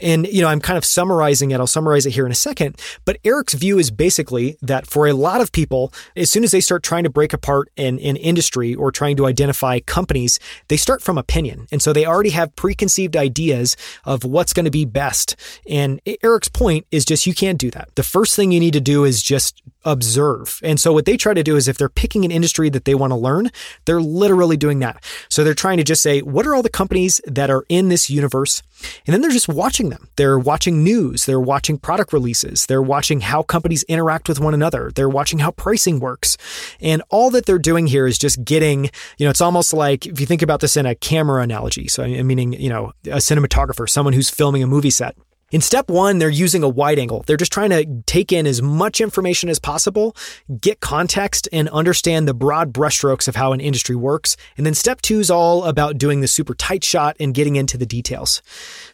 And, 0.01 0.27
you 0.27 0.41
know, 0.41 0.48
I'm 0.48 0.62
kind 0.62 0.77
of 0.77 0.86
summarizing 0.86 1.51
it. 1.51 1.60
I'll 1.60 1.67
summarize 1.67 2.05
it 2.05 2.12
here 2.12 2.25
in 2.25 2.31
a 2.31 2.36
second. 2.36 2.79
But 3.05 3.17
Eric's 3.24 3.53
view 3.53 3.79
is 3.79 3.91
basically 3.91 4.57
that 4.62 4.88
for 4.88 5.07
a 5.07 5.13
lot 5.13 5.41
of 5.41 5.51
people, 5.51 5.93
as 6.15 6.29
soon 6.29 6.43
as 6.43 6.51
they 6.51 6.62
start 6.62 6.84
trying 6.84 7.03
to 7.03 7.10
break 7.10 7.34
apart 7.34 7.69
an, 7.77 8.00
an 8.00 8.17
industry 8.17 8.75
or 8.75 8.91
trying 8.91 9.15
to 9.17 9.25
identify 9.25 9.79
companies, 9.79 10.39
they 10.67 10.77
start 10.77 11.01
from 11.01 11.17
opinion. 11.17 11.67
And 11.72 11.81
so 11.81 11.93
they 11.93 12.05
already 12.05 12.31
have 12.31 12.55
preconceived 12.55 13.15
ideas 13.15 13.77
of 14.03 14.24
what's 14.24 14.53
going 14.53 14.65
to 14.65 14.72
be 14.72 14.86
best. 14.86 15.36
And 15.69 16.01
Eric's 16.24 16.50
point 16.56 16.88
is 16.90 17.06
just 17.06 17.28
you 17.28 17.36
can't 17.36 17.60
do 17.60 17.70
that. 17.72 17.90
The 17.96 18.04
first 18.04 18.36
thing 18.36 18.52
you 18.52 18.60
need 18.60 18.74
to 18.74 18.82
do 18.82 19.04
is 19.04 19.22
just 19.22 19.62
observe. 19.84 20.60
And 20.64 20.80
so 20.80 20.94
what 20.94 21.06
they 21.06 21.18
try 21.18 21.34
to 21.34 21.44
do 21.44 21.58
is 21.58 21.68
if 21.68 21.78
they're 21.78 21.90
picking 21.90 22.26
an 22.26 22.32
industry 22.32 22.70
that 22.70 22.86
they 22.86 22.96
want 22.96 23.12
to 23.12 23.16
learn, 23.16 23.52
they're 23.86 24.02
literally 24.02 24.58
doing 24.58 24.80
that. 24.80 25.04
So 25.30 25.44
they're 25.44 25.54
trying 25.54 25.78
to 25.78 25.84
just 25.84 26.02
say, 26.02 26.22
what 26.22 26.48
are 26.48 26.56
all 26.56 26.64
the 26.64 26.70
companies 26.70 27.22
that 27.26 27.50
are 27.50 27.66
in 27.70 27.90
this 27.90 28.10
universe? 28.10 28.64
And 29.06 29.14
then 29.14 29.22
they're 29.22 29.32
just 29.32 29.50
watching 29.50 29.90
them. 29.90 30.10
They're 30.16 30.40
watching 30.40 30.84
news. 30.84 31.26
They're 31.26 31.40
watching 31.40 31.78
product 31.78 32.14
releases. 32.14 32.66
They're 32.66 32.82
watching 32.82 33.22
how 33.22 33.44
companies 33.44 33.84
interact 33.84 34.28
with 34.28 34.40
one 34.40 34.54
another. 34.54 34.92
They're 34.96 35.10
watching 35.10 35.40
how 35.40 35.52
pricing 35.52 36.00
works. 36.00 36.38
And 36.80 37.04
all 37.10 37.30
that 37.32 37.46
they're 37.46 37.60
doing 37.60 37.86
here 37.86 38.08
is 38.08 38.18
just 38.18 38.44
getting, 38.44 38.86
you 39.18 39.26
know, 39.26 39.30
it's 39.30 39.42
almost 39.42 39.74
like 39.74 40.06
if 40.06 40.20
you 40.20 40.26
think 40.26 40.42
about 40.42 40.62
this 40.62 40.78
in 40.78 40.86
a 40.86 40.96
camera 40.96 41.42
analogy. 41.42 41.88
So, 41.90 42.08
meaning, 42.08 42.54
you 42.54 42.70
know, 42.70 42.94
a 43.06 43.18
cinematographer, 43.18 43.90
someone 43.90 44.14
who's 44.14 44.30
filming 44.30 44.64
a 44.64 44.68
movie 44.68 44.90
set. 44.90 45.16
In 45.56 45.62
step 45.62 45.90
one, 45.90 46.18
they're 46.18 46.28
using 46.28 46.64
a 46.64 46.68
wide 46.68 47.00
angle. 47.00 47.24
They're 47.26 47.38
just 47.38 47.54
trying 47.54 47.70
to 47.70 47.86
take 48.06 48.34
in 48.34 48.46
as 48.46 48.62
much 48.62 49.00
information 49.00 49.48
as 49.48 49.58
possible, 49.58 50.14
get 50.60 50.82
context, 50.82 51.48
and 51.54 51.70
understand 51.70 52.28
the 52.28 52.34
broad 52.34 52.74
brushstrokes 52.74 53.30
of 53.30 53.38
how 53.38 53.54
an 53.54 53.62
industry 53.62 53.96
works. 53.96 54.36
And 54.58 54.66
then 54.66 54.74
step 54.74 55.00
two 55.00 55.22
is 55.22 55.32
all 55.32 55.64
about 55.64 55.98
doing 55.98 56.20
the 56.20 56.28
super 56.28 56.56
tight 56.56 56.84
shot 56.84 57.16
and 57.22 57.34
getting 57.34 57.56
into 57.56 57.78
the 57.78 57.86
details. 57.86 58.42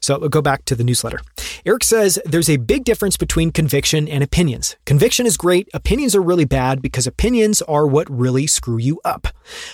So 0.01 0.19
we'll 0.19 0.29
go 0.29 0.43
back 0.43 0.65
to 0.65 0.75
the 0.75 0.83
newsletter. 0.83 1.21
Eric 1.65 1.83
says 1.83 2.19
there's 2.25 2.47
a 2.47 2.57
big 2.57 2.83
difference 2.83 3.17
between 3.17 3.51
conviction 3.51 4.07
and 4.07 4.23
opinions. 4.23 4.75
Conviction 4.85 5.25
is 5.25 5.37
great. 5.37 5.67
Opinions 5.73 6.15
are 6.15 6.21
really 6.21 6.45
bad 6.45 6.79
because 6.79 7.07
opinions 7.07 7.63
are 7.63 7.87
what 7.87 8.07
really 8.07 8.45
screw 8.45 8.77
you 8.77 9.01
up. 9.03 9.27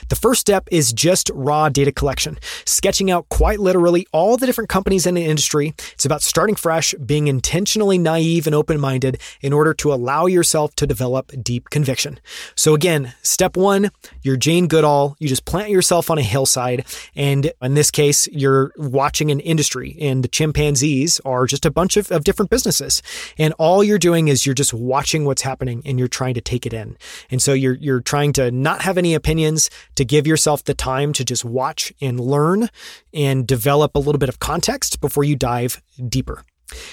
The 0.08 0.16
first 0.16 0.40
step 0.40 0.70
is 0.72 0.94
just 0.94 1.32
raw 1.34 1.68
data 1.68 1.92
collection, 1.92 2.38
sketching 2.64 3.12
out 3.12 3.28
quite 3.28 3.60
literally 3.60 4.08
all 4.14 4.38
the 4.38 4.46
different 4.46 4.70
companies 4.70 5.06
in 5.06 5.16
the 5.16 5.26
industry. 5.26 5.74
It's 5.92 6.06
about 6.06 6.22
starting 6.22 6.56
fresh, 6.56 6.77
being 7.06 7.28
intentionally 7.28 7.98
naive 7.98 8.48
and 8.48 8.56
open 8.56 8.80
minded 8.80 9.20
in 9.42 9.54
order 9.54 9.74
to 9.76 9.94
allow 9.94 10.26
yourself 10.26 10.76
to 10.76 10.88
develop 10.88 11.32
deep 11.42 11.70
conviction. 11.70 12.20
So, 12.56 12.74
again, 12.74 13.14
step 13.22 13.58
one, 13.58 13.92
you're 14.22 14.38
Jane 14.38 14.68
Goodall. 14.68 15.16
You 15.20 15.28
just 15.28 15.46
plant 15.46 15.70
yourself 15.70 16.10
on 16.10 16.18
a 16.18 16.24
hillside. 16.24 16.86
And 17.16 17.52
in 17.62 17.74
this 17.74 17.92
case, 17.92 18.28
you're 18.28 18.72
watching 18.78 19.32
an 19.32 19.40
industry, 19.40 19.98
and 20.00 20.24
the 20.24 20.28
chimpanzees 20.28 21.20
are 21.26 21.46
just 21.46 21.66
a 21.66 21.72
bunch 21.72 21.98
of, 21.98 22.12
of 22.12 22.24
different 22.24 22.50
businesses. 22.50 23.02
And 23.38 23.54
all 23.58 23.84
you're 23.84 23.98
doing 24.00 24.28
is 24.28 24.46
you're 24.46 24.56
just 24.56 24.74
watching 24.74 25.26
what's 25.26 25.42
happening 25.42 25.82
and 25.86 26.00
you're 26.00 26.08
trying 26.08 26.34
to 26.36 26.42
take 26.42 26.66
it 26.66 26.74
in. 26.74 26.98
And 27.30 27.42
so 27.42 27.54
you're, 27.54 27.76
you're 27.76 28.02
trying 28.02 28.34
to 28.34 28.52
not 28.52 28.82
have 28.82 28.98
any 28.98 29.14
opinions, 29.14 29.70
to 29.96 30.06
give 30.06 30.28
yourself 30.28 30.64
the 30.64 30.74
time 30.74 31.14
to 31.14 31.26
just 31.26 31.44
watch 31.44 31.94
and 32.02 32.20
learn 32.20 32.70
and 33.14 33.48
develop 33.48 33.96
a 33.96 34.00
little 34.00 34.20
bit 34.20 34.30
of 34.30 34.40
context 34.40 35.02
before 35.02 35.24
you 35.24 35.36
dive 35.36 35.82
deeper. 36.08 36.44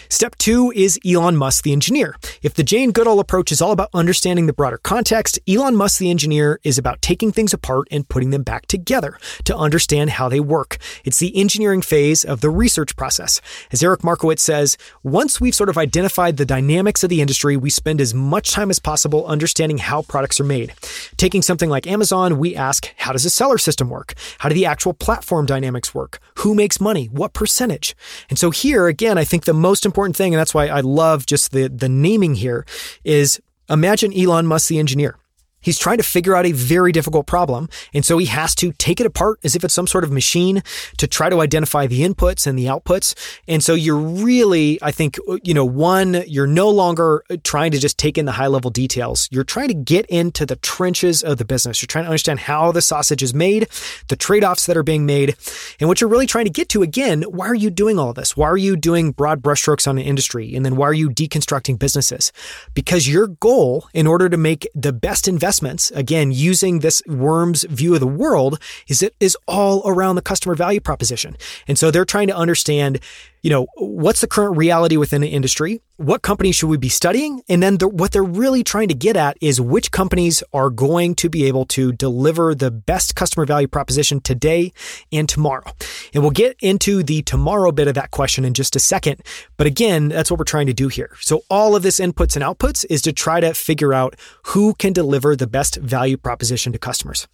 Step 0.08 0.36
two 0.36 0.72
is 0.74 0.98
Elon 1.04 1.36
Musk, 1.36 1.64
the 1.64 1.72
engineer. 1.72 2.16
If 2.42 2.54
the 2.54 2.62
Jane 2.62 2.92
Goodall 2.92 3.20
approach 3.20 3.50
is 3.50 3.60
all 3.60 3.72
about 3.72 3.90
understanding 3.92 4.46
the 4.46 4.52
broader 4.52 4.78
context, 4.78 5.38
Elon 5.48 5.74
Musk, 5.74 5.98
the 5.98 6.10
engineer, 6.10 6.60
is 6.62 6.78
about 6.78 7.02
taking 7.02 7.32
things 7.32 7.52
apart 7.52 7.88
and 7.90 8.08
putting 8.08 8.30
them 8.30 8.42
back 8.42 8.66
together 8.66 9.18
to 9.44 9.56
understand 9.56 10.10
how 10.10 10.28
they 10.28 10.40
work. 10.40 10.78
It's 11.04 11.18
the 11.18 11.36
engineering 11.36 11.82
phase 11.82 12.24
of 12.24 12.40
the 12.40 12.50
research 12.50 12.94
process. 12.96 13.40
As 13.72 13.82
Eric 13.82 14.04
Markowitz 14.04 14.42
says, 14.42 14.76
once 15.02 15.40
we've 15.40 15.54
sort 15.54 15.68
of 15.68 15.78
identified 15.78 16.36
the 16.36 16.46
dynamics 16.46 17.02
of 17.02 17.10
the 17.10 17.20
industry, 17.20 17.56
we 17.56 17.70
spend 17.70 18.00
as 18.00 18.14
much 18.14 18.52
time 18.52 18.70
as 18.70 18.78
possible 18.78 19.26
understanding 19.26 19.78
how 19.78 20.02
products 20.02 20.38
are 20.38 20.44
made. 20.44 20.72
Taking 21.16 21.42
something 21.42 21.70
like 21.70 21.86
Amazon, 21.86 22.38
we 22.38 22.54
ask, 22.54 22.92
how 22.96 23.12
does 23.12 23.24
a 23.24 23.30
seller 23.30 23.58
system 23.58 23.90
work? 23.90 24.14
How 24.38 24.48
do 24.48 24.54
the 24.54 24.66
actual 24.66 24.94
platform 24.94 25.46
dynamics 25.46 25.94
work? 25.94 26.20
Who 26.38 26.54
makes 26.54 26.80
money? 26.80 27.06
What 27.06 27.32
percentage? 27.32 27.96
And 28.30 28.38
so 28.38 28.50
here, 28.50 28.86
again, 28.86 29.18
I 29.18 29.24
think 29.24 29.44
the 29.44 29.63
most 29.64 29.86
important 29.86 30.14
thing, 30.16 30.34
and 30.34 30.38
that's 30.40 30.54
why 30.54 30.66
I 30.68 30.80
love 30.80 31.24
just 31.26 31.52
the, 31.52 31.68
the 31.68 31.88
naming 31.88 32.34
here, 32.34 32.66
is 33.02 33.40
imagine 33.68 34.12
Elon 34.12 34.46
Musk, 34.46 34.68
the 34.68 34.78
engineer. 34.78 35.16
He's 35.64 35.78
trying 35.78 35.96
to 35.96 36.02
figure 36.02 36.36
out 36.36 36.46
a 36.46 36.52
very 36.52 36.92
difficult 36.92 37.26
problem. 37.26 37.68
And 37.94 38.04
so 38.04 38.18
he 38.18 38.26
has 38.26 38.54
to 38.56 38.72
take 38.72 39.00
it 39.00 39.06
apart 39.06 39.40
as 39.42 39.56
if 39.56 39.64
it's 39.64 39.74
some 39.74 39.86
sort 39.86 40.04
of 40.04 40.12
machine 40.12 40.62
to 40.98 41.06
try 41.06 41.30
to 41.30 41.40
identify 41.40 41.86
the 41.86 42.02
inputs 42.02 42.46
and 42.46 42.58
the 42.58 42.66
outputs. 42.66 43.14
And 43.48 43.62
so 43.62 43.74
you're 43.74 43.96
really, 43.96 44.78
I 44.82 44.90
think, 44.90 45.18
you 45.42 45.54
know, 45.54 45.64
one, 45.64 46.22
you're 46.26 46.46
no 46.46 46.68
longer 46.68 47.24
trying 47.42 47.70
to 47.72 47.78
just 47.78 47.98
take 47.98 48.18
in 48.18 48.26
the 48.26 48.32
high 48.32 48.46
level 48.46 48.70
details. 48.70 49.28
You're 49.32 49.42
trying 49.44 49.68
to 49.68 49.74
get 49.74 50.04
into 50.06 50.44
the 50.44 50.56
trenches 50.56 51.22
of 51.22 51.38
the 51.38 51.44
business. 51.46 51.80
You're 51.80 51.86
trying 51.86 52.04
to 52.04 52.10
understand 52.10 52.40
how 52.40 52.70
the 52.70 52.82
sausage 52.82 53.22
is 53.22 53.32
made, 53.32 53.68
the 54.08 54.16
trade 54.16 54.44
offs 54.44 54.66
that 54.66 54.76
are 54.76 54.82
being 54.82 55.06
made. 55.06 55.34
And 55.80 55.88
what 55.88 56.00
you're 56.00 56.10
really 56.10 56.26
trying 56.26 56.44
to 56.44 56.50
get 56.50 56.68
to 56.70 56.82
again, 56.82 57.22
why 57.22 57.46
are 57.46 57.54
you 57.54 57.70
doing 57.70 57.98
all 57.98 58.12
this? 58.12 58.36
Why 58.36 58.48
are 58.48 58.58
you 58.58 58.76
doing 58.76 59.12
broad 59.12 59.42
brushstrokes 59.42 59.88
on 59.88 59.96
an 59.96 60.04
industry? 60.04 60.54
And 60.54 60.64
then 60.64 60.76
why 60.76 60.88
are 60.88 60.94
you 60.94 61.08
deconstructing 61.08 61.78
businesses? 61.78 62.32
Because 62.74 63.08
your 63.08 63.28
goal 63.28 63.88
in 63.94 64.06
order 64.06 64.28
to 64.28 64.36
make 64.36 64.68
the 64.74 64.92
best 64.92 65.26
investment 65.26 65.53
again, 65.94 66.32
using 66.32 66.80
this 66.80 67.02
worm's 67.06 67.64
view 67.64 67.94
of 67.94 68.00
the 68.00 68.06
world, 68.06 68.60
is 68.88 69.02
it 69.02 69.14
is 69.20 69.36
all 69.46 69.82
around 69.84 70.16
the 70.16 70.22
customer 70.22 70.54
value 70.54 70.80
proposition. 70.80 71.36
And 71.66 71.78
so 71.78 71.90
they're 71.90 72.04
trying 72.04 72.28
to 72.28 72.36
understand, 72.36 73.00
you 73.44 73.50
know, 73.50 73.66
what's 73.76 74.22
the 74.22 74.26
current 74.26 74.56
reality 74.56 74.96
within 74.96 75.20
the 75.20 75.28
industry? 75.28 75.82
What 75.98 76.22
companies 76.22 76.56
should 76.56 76.70
we 76.70 76.78
be 76.78 76.88
studying? 76.88 77.42
And 77.46 77.62
then 77.62 77.76
the, 77.76 77.86
what 77.86 78.10
they're 78.10 78.24
really 78.24 78.64
trying 78.64 78.88
to 78.88 78.94
get 78.94 79.18
at 79.18 79.36
is 79.38 79.60
which 79.60 79.90
companies 79.90 80.42
are 80.54 80.70
going 80.70 81.14
to 81.16 81.28
be 81.28 81.44
able 81.44 81.66
to 81.66 81.92
deliver 81.92 82.54
the 82.54 82.70
best 82.70 83.16
customer 83.16 83.44
value 83.44 83.68
proposition 83.68 84.20
today 84.20 84.72
and 85.12 85.28
tomorrow. 85.28 85.70
And 86.14 86.22
we'll 86.22 86.30
get 86.30 86.56
into 86.60 87.02
the 87.02 87.20
tomorrow 87.20 87.70
bit 87.70 87.86
of 87.86 87.94
that 87.96 88.12
question 88.12 88.46
in 88.46 88.54
just 88.54 88.76
a 88.76 88.80
second. 88.80 89.20
But 89.58 89.66
again, 89.66 90.08
that's 90.08 90.30
what 90.30 90.38
we're 90.38 90.46
trying 90.46 90.68
to 90.68 90.72
do 90.72 90.88
here. 90.88 91.14
So 91.20 91.42
all 91.50 91.76
of 91.76 91.82
this 91.82 92.00
inputs 92.00 92.36
and 92.36 92.42
outputs 92.42 92.86
is 92.88 93.02
to 93.02 93.12
try 93.12 93.40
to 93.40 93.52
figure 93.52 93.92
out 93.92 94.14
who 94.46 94.72
can 94.72 94.94
deliver 94.94 95.36
the 95.36 95.46
best 95.46 95.76
value 95.76 96.16
proposition 96.16 96.72
to 96.72 96.78
customers. 96.78 97.28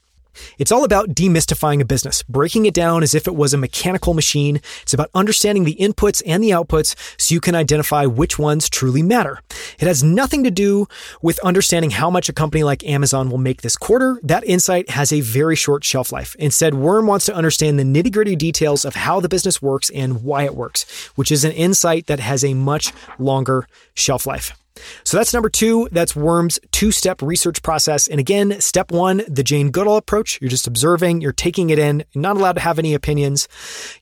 It's 0.58 0.72
all 0.72 0.84
about 0.84 1.10
demystifying 1.10 1.80
a 1.80 1.84
business, 1.84 2.22
breaking 2.24 2.66
it 2.66 2.74
down 2.74 3.02
as 3.02 3.14
if 3.14 3.26
it 3.26 3.34
was 3.34 3.54
a 3.54 3.58
mechanical 3.58 4.14
machine. 4.14 4.60
It's 4.82 4.94
about 4.94 5.10
understanding 5.14 5.64
the 5.64 5.76
inputs 5.76 6.22
and 6.26 6.42
the 6.42 6.50
outputs 6.50 6.94
so 7.20 7.34
you 7.34 7.40
can 7.40 7.54
identify 7.54 8.06
which 8.06 8.38
ones 8.38 8.68
truly 8.68 9.02
matter. 9.02 9.40
It 9.78 9.86
has 9.86 10.02
nothing 10.02 10.44
to 10.44 10.50
do 10.50 10.86
with 11.22 11.38
understanding 11.40 11.90
how 11.90 12.10
much 12.10 12.28
a 12.28 12.32
company 12.32 12.62
like 12.62 12.84
Amazon 12.84 13.30
will 13.30 13.38
make 13.38 13.62
this 13.62 13.76
quarter. 13.76 14.18
That 14.22 14.44
insight 14.44 14.90
has 14.90 15.12
a 15.12 15.20
very 15.20 15.56
short 15.56 15.84
shelf 15.84 16.12
life. 16.12 16.36
Instead, 16.38 16.74
Worm 16.74 17.06
wants 17.06 17.26
to 17.26 17.34
understand 17.34 17.78
the 17.78 17.84
nitty 17.84 18.12
gritty 18.12 18.36
details 18.36 18.84
of 18.84 18.94
how 18.94 19.20
the 19.20 19.28
business 19.28 19.62
works 19.62 19.90
and 19.90 20.22
why 20.22 20.44
it 20.44 20.54
works, 20.54 20.84
which 21.16 21.32
is 21.32 21.44
an 21.44 21.52
insight 21.52 22.06
that 22.06 22.20
has 22.20 22.44
a 22.44 22.54
much 22.54 22.92
longer 23.18 23.66
shelf 23.94 24.26
life. 24.26 24.59
So 25.04 25.16
that's 25.16 25.32
number 25.32 25.48
two. 25.48 25.88
That's 25.92 26.16
Worm's 26.16 26.58
two 26.70 26.90
step 26.90 27.22
research 27.22 27.62
process. 27.62 28.08
And 28.08 28.20
again, 28.20 28.60
step 28.60 28.90
one, 28.90 29.22
the 29.28 29.42
Jane 29.42 29.70
Goodall 29.70 29.96
approach. 29.96 30.38
You're 30.40 30.50
just 30.50 30.66
observing, 30.66 31.20
you're 31.20 31.32
taking 31.32 31.70
it 31.70 31.78
in, 31.78 32.04
you're 32.12 32.22
not 32.22 32.36
allowed 32.36 32.54
to 32.54 32.60
have 32.60 32.78
any 32.78 32.94
opinions. 32.94 33.48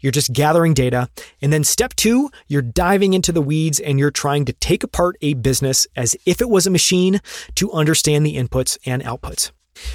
You're 0.01 0.13
just 0.13 0.33
gathering 0.33 0.75
data. 0.75 1.09
And 1.41 1.53
then 1.53 1.65
step 1.65 1.95
two, 1.95 2.31
you're 2.47 2.63
diving 2.63 3.15
into 3.15 3.33
the 3.33 3.43
weeds 3.43 3.81
and 3.81 3.99
you're 3.99 4.11
trying 4.11 4.45
to 4.47 4.53
take 4.53 4.83
apart 4.83 5.17
a 5.21 5.35
business 5.35 5.87
as 5.97 6.17
if 6.27 6.41
it 6.41 6.49
was 6.49 6.67
a 6.67 6.71
machine 6.71 7.21
to 7.57 7.73
understand 7.73 8.25
the 8.25 8.37
inputs 8.37 8.79
and 8.87 9.03
outputs. 9.03 9.51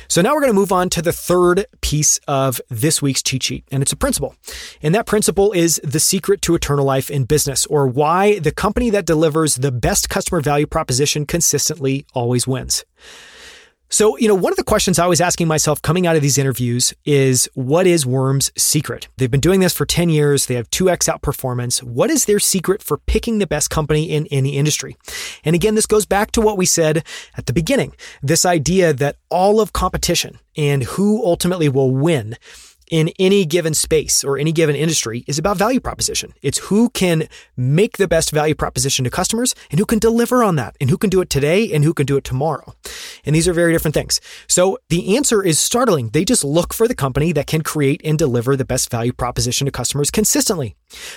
So 0.07 0.21
now 0.21 0.33
we're 0.33 0.41
going 0.41 0.53
to 0.53 0.59
move 0.59 0.71
on 0.71 0.89
to 0.91 1.01
the 1.01 1.11
third 1.11 1.65
piece 1.81 2.19
of 2.27 2.61
this 2.69 3.01
week's 3.01 3.23
cheat 3.23 3.43
sheet, 3.43 3.65
and 3.71 3.81
it's 3.81 3.91
a 3.91 3.97
principle. 3.97 4.35
And 4.81 4.93
that 4.95 5.05
principle 5.05 5.51
is 5.51 5.79
the 5.83 5.99
secret 5.99 6.41
to 6.43 6.55
eternal 6.55 6.85
life 6.85 7.09
in 7.09 7.25
business, 7.25 7.65
or 7.67 7.87
why 7.87 8.39
the 8.39 8.51
company 8.51 8.89
that 8.91 9.05
delivers 9.05 9.55
the 9.55 9.71
best 9.71 10.09
customer 10.09 10.41
value 10.41 10.67
proposition 10.67 11.25
consistently 11.25 12.05
always 12.13 12.47
wins. 12.47 12.85
So, 13.93 14.17
you 14.17 14.27
know, 14.27 14.33
one 14.33 14.51
of 14.51 14.57
the 14.57 14.63
questions 14.63 14.97
I 14.97 15.05
was 15.05 15.21
asking 15.21 15.47
myself 15.47 15.79
coming 15.79 16.07
out 16.07 16.15
of 16.15 16.23
these 16.23 16.39
interviews 16.39 16.95
is 17.05 17.47
what 17.53 17.85
is 17.85 18.07
Worm's 18.07 18.51
secret? 18.57 19.07
They've 19.17 19.29
been 19.29 19.39
doing 19.39 19.59
this 19.59 19.71
for 19.71 19.85
10 19.85 20.09
years. 20.09 20.47
They 20.47 20.55
have 20.55 20.67
2x 20.71 21.07
outperformance. 21.07 21.83
What 21.83 22.09
is 22.09 22.25
their 22.25 22.39
secret 22.39 22.81
for 22.81 22.97
picking 22.97 23.37
the 23.37 23.45
best 23.45 23.69
company 23.69 24.09
in 24.09 24.25
any 24.31 24.57
industry? 24.57 24.97
And 25.45 25.53
again, 25.53 25.75
this 25.75 25.85
goes 25.85 26.07
back 26.07 26.31
to 26.31 26.41
what 26.41 26.57
we 26.57 26.65
said 26.65 27.05
at 27.37 27.45
the 27.45 27.53
beginning. 27.53 27.93
This 28.23 28.47
idea 28.47 28.93
that 28.93 29.17
all 29.29 29.61
of 29.61 29.73
competition 29.73 30.39
and 30.57 30.81
who 30.81 31.23
ultimately 31.23 31.69
will 31.69 31.91
win 31.91 32.35
in 32.93 33.09
any 33.17 33.43
given 33.43 33.73
space 33.73 34.23
or 34.23 34.37
any 34.37 34.51
given 34.51 34.75
industry 34.75 35.23
is 35.25 35.39
about 35.39 35.57
value 35.57 35.79
proposition. 35.79 36.31
It's 36.43 36.59
who 36.59 36.91
can 36.91 37.27
make 37.57 37.97
the 37.97 38.07
best 38.07 38.29
value 38.29 38.53
proposition 38.53 39.03
to 39.03 39.09
customers 39.09 39.55
and 39.71 39.79
who 39.79 39.85
can 39.87 39.97
deliver 39.97 40.43
on 40.43 40.57
that 40.57 40.75
and 40.79 40.91
who 40.91 40.99
can 40.99 41.09
do 41.09 41.19
it 41.19 41.31
today 41.31 41.73
and 41.73 41.83
who 41.83 41.95
can 41.95 42.05
do 42.05 42.17
it 42.17 42.23
tomorrow. 42.23 42.75
And 43.25 43.35
these 43.35 43.47
are 43.47 43.53
very 43.53 43.71
different 43.73 43.95
things. 43.95 44.21
So 44.47 44.77
the 44.89 45.17
answer 45.17 45.41
is 45.41 45.57
startling. 45.57 46.09
They 46.09 46.23
just 46.23 46.43
look 46.43 46.71
for 46.71 46.87
the 46.87 46.93
company 46.93 47.31
that 47.31 47.47
can 47.47 47.63
create 47.63 47.99
and 48.05 48.15
deliver 48.15 48.55
the 48.55 48.63
best 48.63 48.91
value 48.91 49.11
proposition 49.11 49.65
to 49.65 49.71
customers 49.71 50.11
consistently. 50.11 50.75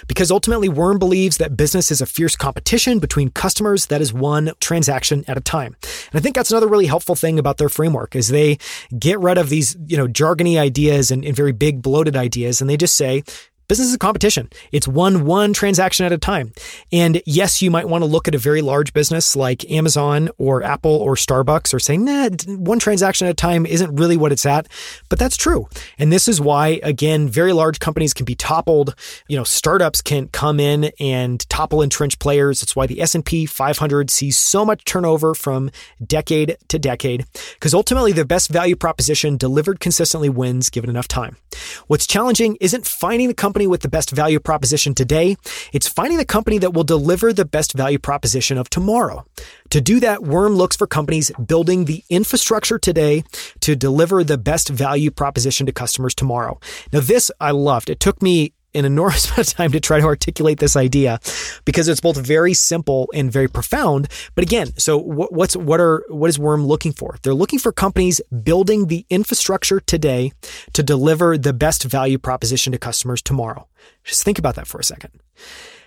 Because 0.09 0.31
ultimately, 0.31 0.69
Worm 0.69 0.99
believes 0.99 1.37
that 1.39 1.57
business 1.57 1.91
is 1.91 2.01
a 2.01 2.07
fierce 2.07 2.37
competition 2.37 2.99
between 2.99 3.31
customers 3.31 3.87
that 3.87 4.01
is 4.01 4.12
one 4.12 4.53
transaction 4.61 5.25
at 5.29 5.37
a 5.37 5.41
time. 5.41 5.77
And 6.12 6.19
I 6.19 6.21
think 6.21 6.35
that's 6.35 6.51
another 6.51 6.69
really 6.69 6.87
helpful 6.87 7.15
thing 7.15 7.39
about 7.39 7.59
their 7.59 7.69
framework 7.69 8.17
is 8.17 8.29
they 8.29 8.59
get 8.99 9.19
rid 9.21 9.39
of 9.39 9.49
these, 9.49 9.77
you 9.87 9.97
know, 9.97 10.07
jargony 10.07 10.59
ideas 10.59 11.11
and, 11.11 11.25
and 11.25 11.35
very 11.35 11.53
big 11.53 11.83
bloated 11.83 12.17
ideas 12.17 12.61
and 12.61 12.69
they 12.71 12.77
just 12.77 12.97
say, 12.97 13.23
Business 13.69 13.89
is 13.89 13.97
competition. 13.97 14.49
It's 14.73 14.87
one 14.87 15.25
one 15.25 15.53
transaction 15.53 16.07
at 16.07 16.13
a 16.13 16.19
time. 16.19 16.53
And 16.93 17.21
yes, 17.27 17.63
you 17.63 17.71
might 17.71 17.89
want 17.89 18.03
to 18.03 18.07
look 18.07 18.29
at 18.29 18.35
a 18.35 18.39
very 18.39 18.63
large 18.63 18.93
business 18.93 19.35
like 19.35 19.69
Amazon 19.71 20.29
or 20.39 20.63
Apple 20.63 20.93
or 20.93 21.15
Starbucks 21.15 21.75
or 21.75 21.79
say, 21.79 21.97
nah, 21.97 22.29
one 22.47 22.79
transaction 22.79 23.27
at 23.27 23.31
a 23.31 23.35
time 23.35 23.67
isn't 23.67 23.97
really 23.97 24.17
what 24.17 24.33
it's 24.33 24.47
at. 24.47 24.69
But 25.09 25.19
that's 25.19 25.37
true. 25.37 25.69
And 25.99 26.13
this 26.13 26.29
is 26.29 26.41
why, 26.41 26.81
again, 26.83 27.29
very 27.29 27.53
large 27.53 27.81
companies 27.81 28.15
can 28.15 28.25
be 28.25 28.35
toppled. 28.35 28.95
You 29.29 29.37
know, 29.37 29.45
startups 29.45 30.01
can 30.01 30.29
come 30.29 30.61
in 30.61 30.93
and 31.01 31.49
topple 31.49 31.83
entrenched 31.83 32.19
players. 32.19 32.63
It's 32.63 32.77
why 32.77 32.87
the 32.87 33.01
S&P 33.01 33.47
500 33.47 34.11
sees 34.11 34.37
so 34.37 34.65
much 34.65 34.85
turnover 34.85 35.35
from 35.35 35.71
decade 36.05 36.57
to 36.69 36.79
decade 36.79 37.25
because 37.55 37.75
ultimately 37.75 38.13
the 38.13 38.25
best 38.25 38.51
value 38.51 38.77
proposition 38.77 39.37
delivered 39.37 39.81
consistently 39.81 40.29
wins 40.29 40.71
given 40.71 40.91
enough 40.91 41.09
time. 41.09 41.37
What's 41.87 42.07
challenging 42.07 42.57
isn't 42.61 42.87
finding 42.87 43.29
the 43.29 43.35
company 43.35 43.56
company 43.57 43.66
with 43.66 43.81
the 43.81 43.88
best 43.88 44.11
value 44.11 44.38
proposition 44.38 44.95
today. 44.95 45.35
It's 45.73 45.88
finding 45.88 46.19
the 46.19 46.27
company 46.27 46.59
that 46.59 46.75
will 46.75 46.85
deliver 46.85 47.33
the 47.33 47.47
best 47.47 47.73
value 47.73 47.99
proposition 47.99 48.59
of 48.59 48.69
tomorrow. 48.69 49.25
To 49.71 49.81
do 49.81 49.99
that, 50.01 50.23
Worm 50.23 50.57
looks 50.57 50.77
for 50.77 50.87
companies 50.87 51.33
building 51.42 51.87
the 51.87 52.05
infrastructure 52.11 52.79
today 52.79 53.25
to 53.61 53.75
deliver 53.75 54.23
the 54.23 54.37
best 54.37 54.69
value 54.69 55.11
proposition 55.11 55.64
to 55.64 55.73
customers 55.73 56.14
tomorrow. 56.14 56.61
Now, 56.92 57.01
this 57.01 57.31
I 57.40 57.53
loved. 57.53 57.88
It 57.88 57.99
took 57.99 58.21
me 58.21 58.53
an 58.77 58.85
enormous 58.85 59.27
amount 59.31 59.39
of 59.39 59.55
time 59.55 59.73
to 59.73 59.81
try 59.81 59.99
to 60.01 60.07
articulate 60.07 60.59
this 60.59 60.77
idea 60.77 61.19
because 61.65 61.89
it's 61.89 62.01
both 62.01 62.17
very 62.17 62.55
simple 62.55 63.09
and 63.15 63.33
very 63.33 63.49
profound. 63.49 64.09
But 64.35 64.45
again, 64.45 64.77
so 64.79 64.99
what's 64.99 65.57
what 65.57 65.81
are 65.81 66.05
what 66.09 66.29
is 66.29 66.39
Worm 66.39 66.67
looking 66.67 66.93
for? 66.93 67.17
They're 67.23 67.35
looking 67.35 67.59
for 67.59 67.73
companies 67.73 68.21
building 68.43 68.87
the 68.87 69.07
infrastructure 69.11 69.81
today 69.81 70.33
to 70.75 70.83
deliver 70.83 71.39
the 71.39 71.53
best 71.53 71.85
value 71.85 72.19
proposition 72.19 72.73
to 72.73 72.79
customers 72.79 73.23
tomorrow. 73.23 73.67
Just 74.05 74.23
think 74.23 74.39
about 74.39 74.55
that 74.57 74.67
for 74.67 74.79
a 74.79 74.85
second. 74.85 75.11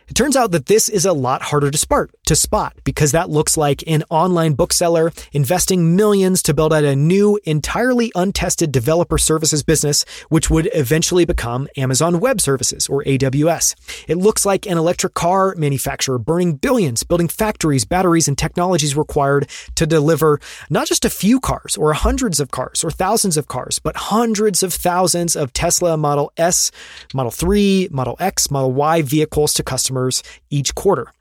It 0.10 0.16
turns 0.16 0.36
out 0.36 0.50
that 0.52 0.66
this 0.66 0.90
is 0.90 1.06
a 1.06 1.14
lot 1.14 1.44
harder 1.44 1.70
to 1.70 1.78
spot, 1.78 2.10
to 2.26 2.36
spot 2.36 2.76
because 2.84 3.12
that 3.12 3.30
looks 3.30 3.56
like 3.56 3.84
an 3.86 4.04
online 4.10 4.54
bookseller 4.54 5.12
investing 5.34 5.96
millions 5.96 6.42
to 6.44 6.54
build 6.56 6.74
out 6.74 6.84
a 6.84 6.96
new, 6.96 7.40
entirely 7.44 8.12
untested 8.16 8.72
developer 8.72 9.20
services 9.20 9.62
business, 9.62 10.06
which 10.30 10.50
would 10.50 10.68
eventually 10.74 11.26
become 11.26 11.68
Amazon 11.78 12.20
Web 12.20 12.42
Services 12.42 12.88
or 12.88 13.04
AWS. 13.04 13.76
It 14.08 14.18
looks 14.18 14.48
like 14.48 14.66
an 14.66 14.80
electric 14.80 15.14
car 15.14 15.54
manufacturer 15.56 16.18
burning 16.18 16.56
billions, 16.56 17.04
building 17.04 17.28
factories, 17.28 17.86
batteries, 17.86 18.28
and 18.28 18.36
technologies 18.36 18.98
required 18.98 19.48
to 19.76 19.86
deliver 19.86 20.40
not 20.72 20.88
just 20.88 21.06
a 21.06 21.10
few 21.12 21.40
cars 21.40 21.78
or 21.78 21.94
hundreds 21.94 22.40
of 22.40 22.50
cars 22.50 22.84
or 22.84 22.90
thousands 22.90 23.38
of 23.38 23.48
cars, 23.48 23.78
but 23.78 23.96
hundreds 23.96 24.64
of 24.64 24.74
thousands 24.74 25.36
of 25.36 25.54
Tesla 25.54 25.98
Model 25.98 26.34
S, 26.36 26.72
Model 27.14 27.32
3, 27.32 27.90
Model 27.92 28.16
X, 28.20 28.50
Model 28.50 28.72
Y 28.72 29.04
vehicles 29.04 29.54
to 29.54 29.62
customers 29.62 29.99
customers 30.00 30.24
each 30.50 30.76
quarter. 30.76 31.14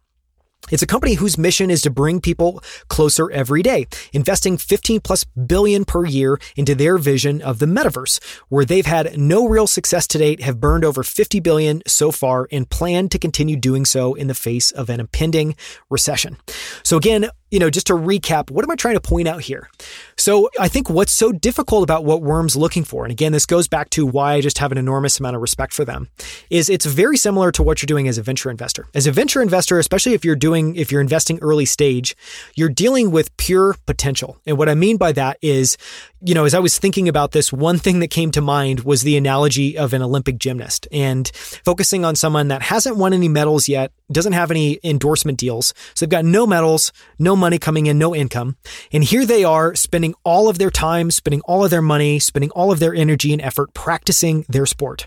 It's 0.70 0.82
a 0.82 0.86
company 0.86 1.14
whose 1.14 1.38
mission 1.38 1.70
is 1.70 1.82
to 1.82 1.90
bring 1.90 2.20
people 2.20 2.60
closer 2.88 3.30
every 3.30 3.62
day, 3.62 3.86
investing 4.12 4.58
15 4.58 5.00
plus 5.00 5.24
billion 5.24 5.84
per 5.84 6.04
year 6.04 6.38
into 6.56 6.74
their 6.74 6.98
vision 6.98 7.40
of 7.40 7.58
the 7.58 7.66
metaverse, 7.66 8.20
where 8.48 8.64
they've 8.64 8.84
had 8.84 9.16
no 9.16 9.48
real 9.48 9.66
success 9.66 10.06
to 10.08 10.18
date, 10.18 10.42
have 10.42 10.60
burned 10.60 10.84
over 10.84 11.02
50 11.02 11.40
billion 11.40 11.80
so 11.86 12.10
far, 12.10 12.48
and 12.50 12.68
plan 12.68 13.08
to 13.08 13.18
continue 13.18 13.56
doing 13.56 13.84
so 13.84 14.14
in 14.14 14.26
the 14.26 14.34
face 14.34 14.70
of 14.72 14.90
an 14.90 15.00
impending 15.00 15.54
recession. 15.88 16.36
So 16.82 16.96
again, 16.96 17.30
you 17.50 17.58
know, 17.58 17.70
just 17.70 17.86
to 17.88 17.94
recap, 17.94 18.50
what 18.50 18.64
am 18.64 18.70
I 18.70 18.76
trying 18.76 18.94
to 18.94 19.00
point 19.00 19.28
out 19.28 19.42
here? 19.42 19.68
So 20.16 20.50
I 20.58 20.68
think 20.68 20.90
what's 20.90 21.12
so 21.12 21.32
difficult 21.32 21.82
about 21.82 22.04
what 22.04 22.22
Worm's 22.22 22.56
looking 22.56 22.84
for, 22.84 23.04
and 23.04 23.12
again, 23.12 23.32
this 23.32 23.46
goes 23.46 23.68
back 23.68 23.90
to 23.90 24.06
why 24.06 24.34
I 24.34 24.40
just 24.40 24.58
have 24.58 24.72
an 24.72 24.78
enormous 24.78 25.18
amount 25.18 25.36
of 25.36 25.42
respect 25.42 25.72
for 25.72 25.84
them, 25.84 26.08
is 26.50 26.68
it's 26.68 26.86
very 26.86 27.16
similar 27.16 27.50
to 27.52 27.62
what 27.62 27.80
you're 27.80 27.86
doing 27.86 28.08
as 28.08 28.18
a 28.18 28.22
venture 28.22 28.50
investor. 28.50 28.86
As 28.94 29.06
a 29.06 29.12
venture 29.12 29.40
investor, 29.40 29.78
especially 29.78 30.14
if 30.14 30.24
you're 30.24 30.36
doing, 30.36 30.76
if 30.76 30.92
you're 30.92 31.00
investing 31.00 31.38
early 31.40 31.64
stage, 31.64 32.16
you're 32.54 32.68
dealing 32.68 33.10
with 33.10 33.34
pure 33.36 33.76
potential. 33.86 34.38
And 34.46 34.58
what 34.58 34.68
I 34.68 34.74
mean 34.74 34.96
by 34.96 35.12
that 35.12 35.38
is, 35.40 35.76
you 36.20 36.34
know, 36.34 36.44
as 36.44 36.54
I 36.54 36.58
was 36.58 36.78
thinking 36.78 37.08
about 37.08 37.30
this, 37.32 37.52
one 37.52 37.78
thing 37.78 38.00
that 38.00 38.08
came 38.08 38.30
to 38.32 38.40
mind 38.40 38.80
was 38.80 39.02
the 39.02 39.16
analogy 39.16 39.78
of 39.78 39.92
an 39.92 40.02
Olympic 40.02 40.38
gymnast 40.38 40.88
and 40.90 41.30
focusing 41.64 42.04
on 42.04 42.16
someone 42.16 42.48
that 42.48 42.62
hasn't 42.62 42.96
won 42.96 43.12
any 43.12 43.28
medals 43.28 43.68
yet, 43.68 43.92
doesn't 44.10 44.32
have 44.32 44.50
any 44.50 44.80
endorsement 44.82 45.38
deals. 45.38 45.72
So 45.94 46.04
they've 46.04 46.10
got 46.10 46.24
no 46.24 46.46
medals, 46.46 46.92
no 47.18 47.36
money 47.36 47.58
coming 47.58 47.86
in, 47.86 47.98
no 47.98 48.14
income. 48.14 48.56
And 48.92 49.04
here 49.04 49.24
they 49.24 49.44
are 49.44 49.74
spending 49.76 50.14
all 50.24 50.48
of 50.48 50.58
their 50.58 50.70
time, 50.70 51.10
spending 51.12 51.40
all 51.42 51.64
of 51.64 51.70
their 51.70 51.82
money, 51.82 52.18
spending 52.18 52.50
all 52.50 52.72
of 52.72 52.80
their 52.80 52.94
energy 52.94 53.32
and 53.32 53.40
effort 53.40 53.72
practicing 53.72 54.44
their 54.48 54.66
sport 54.66 55.06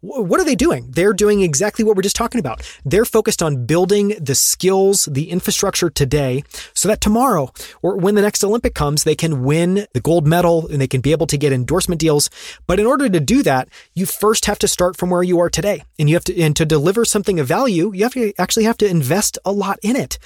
what 0.00 0.40
are 0.40 0.44
they 0.44 0.54
doing? 0.54 0.86
They're 0.90 1.12
doing 1.12 1.40
exactly 1.40 1.84
what 1.84 1.96
we're 1.96 2.02
just 2.02 2.16
talking 2.16 2.38
about. 2.38 2.62
They're 2.84 3.04
focused 3.04 3.42
on 3.42 3.66
building 3.66 4.14
the 4.20 4.34
skills, 4.34 5.06
the 5.10 5.30
infrastructure 5.30 5.90
today 5.90 6.44
so 6.74 6.88
that 6.88 7.00
tomorrow 7.00 7.52
or 7.82 7.96
when 7.96 8.14
the 8.14 8.22
next 8.22 8.44
Olympic 8.44 8.74
comes, 8.74 9.02
they 9.02 9.16
can 9.16 9.42
win 9.42 9.86
the 9.94 10.00
gold 10.00 10.26
medal 10.26 10.68
and 10.68 10.80
they 10.80 10.86
can 10.86 11.00
be 11.00 11.10
able 11.10 11.26
to 11.26 11.36
get 11.36 11.52
endorsement 11.52 12.00
deals. 12.00 12.30
But 12.66 12.78
in 12.78 12.86
order 12.86 13.08
to 13.08 13.20
do 13.20 13.42
that, 13.42 13.68
you 13.94 14.06
first 14.06 14.44
have 14.44 14.58
to 14.60 14.68
start 14.68 14.96
from 14.96 15.10
where 15.10 15.22
you 15.22 15.40
are 15.40 15.50
today. 15.50 15.82
And 15.98 16.08
you 16.08 16.14
have 16.14 16.24
to, 16.24 16.40
and 16.40 16.54
to 16.54 16.64
deliver 16.64 17.04
something 17.04 17.40
of 17.40 17.48
value, 17.48 17.92
you 17.92 18.04
have 18.04 18.12
to 18.12 18.32
actually 18.38 18.64
have 18.64 18.78
to 18.78 18.86
invest 18.88 19.36
a 19.44 19.50
lot 19.50 19.80
in 19.82 19.96
it. 19.96 20.18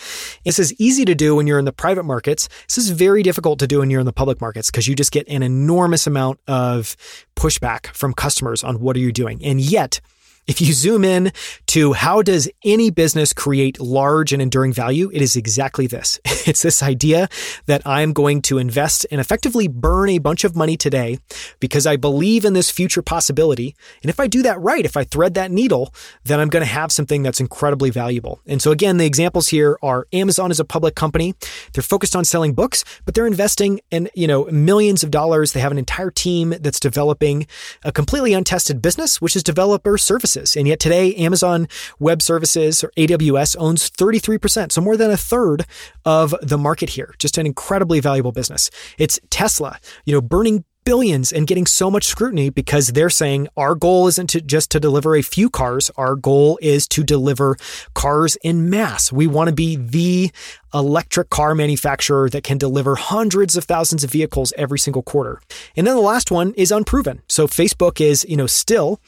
This 0.45 0.59
is 0.59 0.75
easy 0.79 1.07
to 1.07 1.15
do 1.15 1.35
when 1.35 1.47
you're 1.47 1.59
in 1.59 1.65
the 1.65 1.73
private 1.73 2.05
markets. 2.05 2.49
This 2.69 2.79
is 2.79 2.91
very 2.91 3.23
difficult 3.23 3.59
to 3.61 3.67
do 3.67 3.79
when 3.79 3.89
you're 3.89 4.01
in 4.01 4.07
the 4.07 4.13
public 4.13 4.41
markets 4.41 4.71
because 4.71 4.87
you 4.87 4.95
just 4.95 5.13
get 5.13 5.27
an 5.29 5.43
enormous 5.43 6.07
amount 6.07 6.41
of 6.47 6.95
pushback 7.37 7.87
from 7.89 8.13
customers 8.13 8.63
on 8.63 8.81
what 8.81 8.97
are 8.97 9.01
you 9.01 9.13
doing. 9.13 9.43
And 9.43 9.62
yet, 9.63 10.01
if 10.49 10.61
you 10.61 10.73
zoom 10.73 11.05
in 11.05 11.33
to 11.69 11.93
how 11.93 12.21
does 12.21 12.49
any 12.65 12.91
business 12.91 13.33
create 13.33 13.79
large 13.79 14.33
and 14.33 14.43
enduring 14.43 14.73
value, 14.73 15.09
it 15.13 15.23
is 15.23 15.37
exactly 15.37 15.87
this. 15.87 16.21
It's 16.45 16.63
this 16.63 16.83
idea 16.83 17.29
that 17.67 17.87
I'm 17.87 18.13
going 18.13 18.43
to 18.43 18.59
invest 18.59 19.07
and 19.13 19.21
effectively 19.21 19.69
burn 19.69 20.09
a 20.09 20.19
bunch 20.19 20.43
of 20.43 20.57
money 20.57 20.77
today 20.77 21.21
because 21.61 21.87
I 21.87 21.95
believe 21.95 22.45
in 22.45 22.53
this 22.53 22.69
future 22.69 23.01
possibility. 23.01 23.77
And 24.03 24.11
if 24.11 24.19
I 24.19 24.27
do 24.27 24.43
that 24.43 24.61
right, 24.61 24.85
if 24.85 24.97
I 24.97 25.05
thread 25.05 25.35
that 25.35 25.53
needle, 25.53 25.95
then 26.25 26.41
I'm 26.41 26.49
going 26.49 26.65
to 26.65 26.69
have 26.69 26.91
something 26.91 27.23
that's 27.23 27.39
incredibly 27.39 27.91
valuable. 27.91 28.41
And 28.45 28.61
so 28.61 28.73
again, 28.73 28.97
the 28.97 29.07
examples 29.07 29.49
here 29.51 29.79
are 29.85 30.09
Amazon 30.13 30.51
is 30.51 30.59
a 30.59 30.65
public 30.65 30.97
company. 30.97 31.37
They're 31.73 31.81
focused 31.81 32.17
on 32.17 32.25
selling 32.25 32.55
books, 32.55 32.85
but 33.05 33.15
they're 33.15 33.29
investing 33.29 33.81
in, 33.93 34.11
you 34.13 34.27
know, 34.27 34.47
millions 34.47 35.05
of 35.05 35.13
dollars. 35.13 35.53
They 35.53 35.61
have 35.61 35.71
an 35.71 35.79
entire 35.79 36.11
team 36.11 36.55
that's 36.59 36.81
developing 36.81 37.47
a 37.85 37.93
completely 37.93 38.33
untested 38.33 38.83
business, 38.83 39.21
which 39.21 39.37
is 39.37 39.45
developer 39.45 39.97
services 39.97 40.32
services. 40.33 40.57
And 40.57 40.69
yet 40.69 40.81
today, 40.81 41.15
Amazon 41.15 41.69
Web 41.99 42.23
Services 42.23 42.83
or 42.83 42.91
AWS 42.97 43.57
owns 43.59 43.91
33%, 43.91 44.73
so 44.73 44.81
more 44.81 44.97
than 44.97 45.11
a 45.11 45.17
third 45.17 45.65
of 46.05 46.35
the 46.43 46.59
market 46.59 46.91
here. 46.91 47.15
Just 47.19 47.39
an 47.39 47.47
incredibly 47.47 48.01
valuable 48.01 48.33
business. 48.33 48.71
It's 48.99 49.21
Tesla, 49.31 49.79
you 50.05 50.15
know, 50.15 50.21
burning 50.21 50.65
billions 50.85 51.33
and 51.33 51.47
getting 51.47 51.67
so 51.67 51.91
much 51.91 52.05
scrutiny 52.05 52.51
because 52.51 52.89
they're 52.89 53.11
saying 53.11 53.49
our 53.57 53.75
goal 53.75 54.09
isn't 54.09 54.29
to 54.29 54.41
just 54.41 54.71
to 54.71 54.81
deliver 54.81 55.15
a 55.15 55.23
few 55.23 55.49
cars. 55.49 55.91
Our 55.97 56.17
goal 56.17 56.59
is 56.61 56.89
to 56.89 57.05
deliver 57.05 57.57
cars 57.95 58.37
in 58.43 58.69
mass. 58.69 59.13
We 59.13 59.27
want 59.27 59.49
to 59.49 59.55
be 59.55 59.77
the 59.77 60.33
electric 60.75 61.31
car 61.31 61.55
manufacturer 61.55 62.29
that 62.31 62.43
can 62.43 62.59
deliver 62.59 62.97
hundreds 62.97 63.57
of 63.57 63.65
thousands 63.65 64.03
of 64.03 64.11
vehicles 64.11 64.53
every 64.57 64.79
single 64.79 65.03
quarter. 65.03 65.41
And 65.77 65.87
then 65.87 65.95
the 65.95 66.03
last 66.03 66.31
one 66.31 66.53
is 66.55 66.73
unproven. 66.73 67.23
So 67.29 67.47
Facebook 67.47 68.01
is, 68.01 68.27
you 68.29 68.37
know, 68.37 68.47
still 68.47 69.01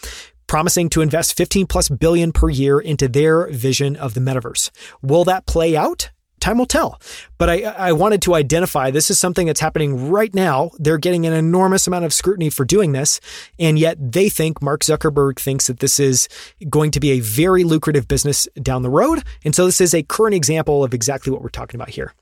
promising 0.47 0.89
to 0.91 1.01
invest 1.01 1.37
15 1.37 1.67
plus 1.67 1.89
billion 1.89 2.33
per 2.33 2.49
year 2.49 2.79
into 2.79 3.09
their 3.09 3.49
vision 3.49 3.97
of 3.97 4.15
the 4.15 4.21
metaverse. 4.21 4.71
Will 5.03 5.25
that 5.25 5.47
play 5.47 5.77
out? 5.77 6.11
time 6.45 6.59
will 6.59 6.67
tell. 6.67 7.01
But 7.39 7.49
I, 7.49 7.63
I 7.63 7.93
wanted 7.93 8.21
to 8.23 8.35
identify 8.35 8.91
this 8.91 9.11
is 9.11 9.19
something 9.19 9.47
that's 9.47 9.61
happening 9.61 10.11
right 10.11 10.33
now. 10.35 10.71
They're 10.79 10.99
getting 10.99 11.27
an 11.27 11.33
enormous 11.33 11.87
amount 11.87 12.05
of 12.05 12.13
scrutiny 12.13 12.51
for 12.51 12.65
doing 12.65 12.93
this. 12.93 13.19
And 13.59 13.79
yet 13.79 13.97
they 14.13 14.29
think, 14.29 14.63
Mark 14.63 14.83
Zuckerberg 14.83 15.39
thinks 15.39 15.67
that 15.67 15.81
this 15.81 15.99
is 15.99 16.29
going 16.69 16.91
to 16.93 17.01
be 17.01 17.13
a 17.13 17.21
very 17.21 17.65
lucrative 17.65 18.07
business 18.07 18.47
down 18.63 18.83
the 18.83 18.91
road. 18.91 19.25
And 19.45 19.55
so 19.55 19.65
this 19.65 19.81
is 19.81 19.95
a 19.95 20.03
current 20.03 20.35
example 20.35 20.85
of 20.85 20.93
exactly 20.93 21.33
what 21.33 21.43
we're 21.43 21.49
talking 21.49 21.81
about 21.81 21.91
here. 21.91 22.13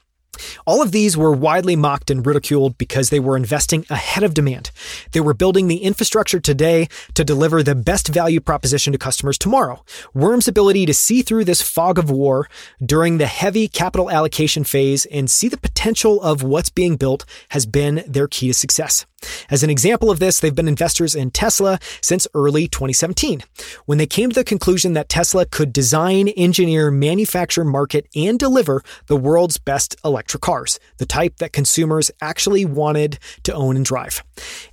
All 0.67 0.83
of 0.83 0.93
these 0.93 1.17
were 1.17 1.33
widely 1.33 1.77
mocked 1.77 2.11
and 2.11 2.25
ridiculed 2.25 2.79
because 2.79 3.11
they 3.11 3.21
were 3.21 3.37
investing 3.37 3.85
ahead 3.91 4.25
of 4.25 4.35
demand. 4.35 4.71
They 5.13 5.21
were 5.21 5.35
building 5.35 5.69
the 5.69 5.79
infrastructure 5.79 6.41
today 6.41 6.89
to 7.15 7.25
deliver 7.25 7.63
the 7.63 7.75
best 7.75 8.09
value 8.09 8.41
proposition 8.41 8.93
to 8.93 8.99
customers 8.99 9.39
tomorrow. 9.39 9.85
Worm's 10.15 10.49
ability 10.49 10.87
to 10.87 10.95
see 10.95 11.23
through 11.23 11.45
this 11.45 11.63
fog 11.63 11.99
of 11.99 12.11
war 12.11 12.49
during 12.85 13.19
the 13.19 13.27
heavy 13.27 13.69
capital 13.69 14.11
allocation 14.11 14.65
phase 14.65 15.07
and 15.07 15.31
see 15.31 15.49
the 15.49 15.57
potential 15.57 16.21
of 16.23 16.43
what's 16.43 16.71
being 16.71 16.97
built 16.97 17.25
has 17.51 17.67
been 17.67 18.05
their 18.07 18.29
key 18.29 18.49
to 18.49 18.55
success. 18.55 19.07
As 19.51 19.63
an 19.63 19.71
example 19.71 20.11
of 20.11 20.19
this, 20.19 20.41
they've 20.41 20.55
been 20.55 20.69
investors 20.69 21.15
in 21.15 21.31
Tesla 21.31 21.79
since 22.01 22.27
early 22.35 22.67
2017, 22.67 23.43
when 23.87 23.99
they 23.99 24.07
came 24.07 24.31
to 24.31 24.35
the 24.35 24.45
conclusion 24.45 24.95
that 24.95 25.09
Tesla 25.09 25.47
could 25.47 25.73
design, 25.73 26.29
engineer, 26.29 26.91
manufacture, 26.91 27.65
market, 27.65 28.09
and 28.17 28.39
deliver 28.39 28.83
the 29.07 29.17
world's 29.17 29.59
best 29.59 29.95
electric 30.05 30.32
cars, 30.39 30.79
the 30.99 31.07
type 31.07 31.37
that 31.37 31.53
consumers 31.53 32.11
actually 32.21 32.65
wanted 32.65 33.19
to 33.45 33.55
own 33.55 33.77
and 33.77 33.85
drive. 33.85 34.23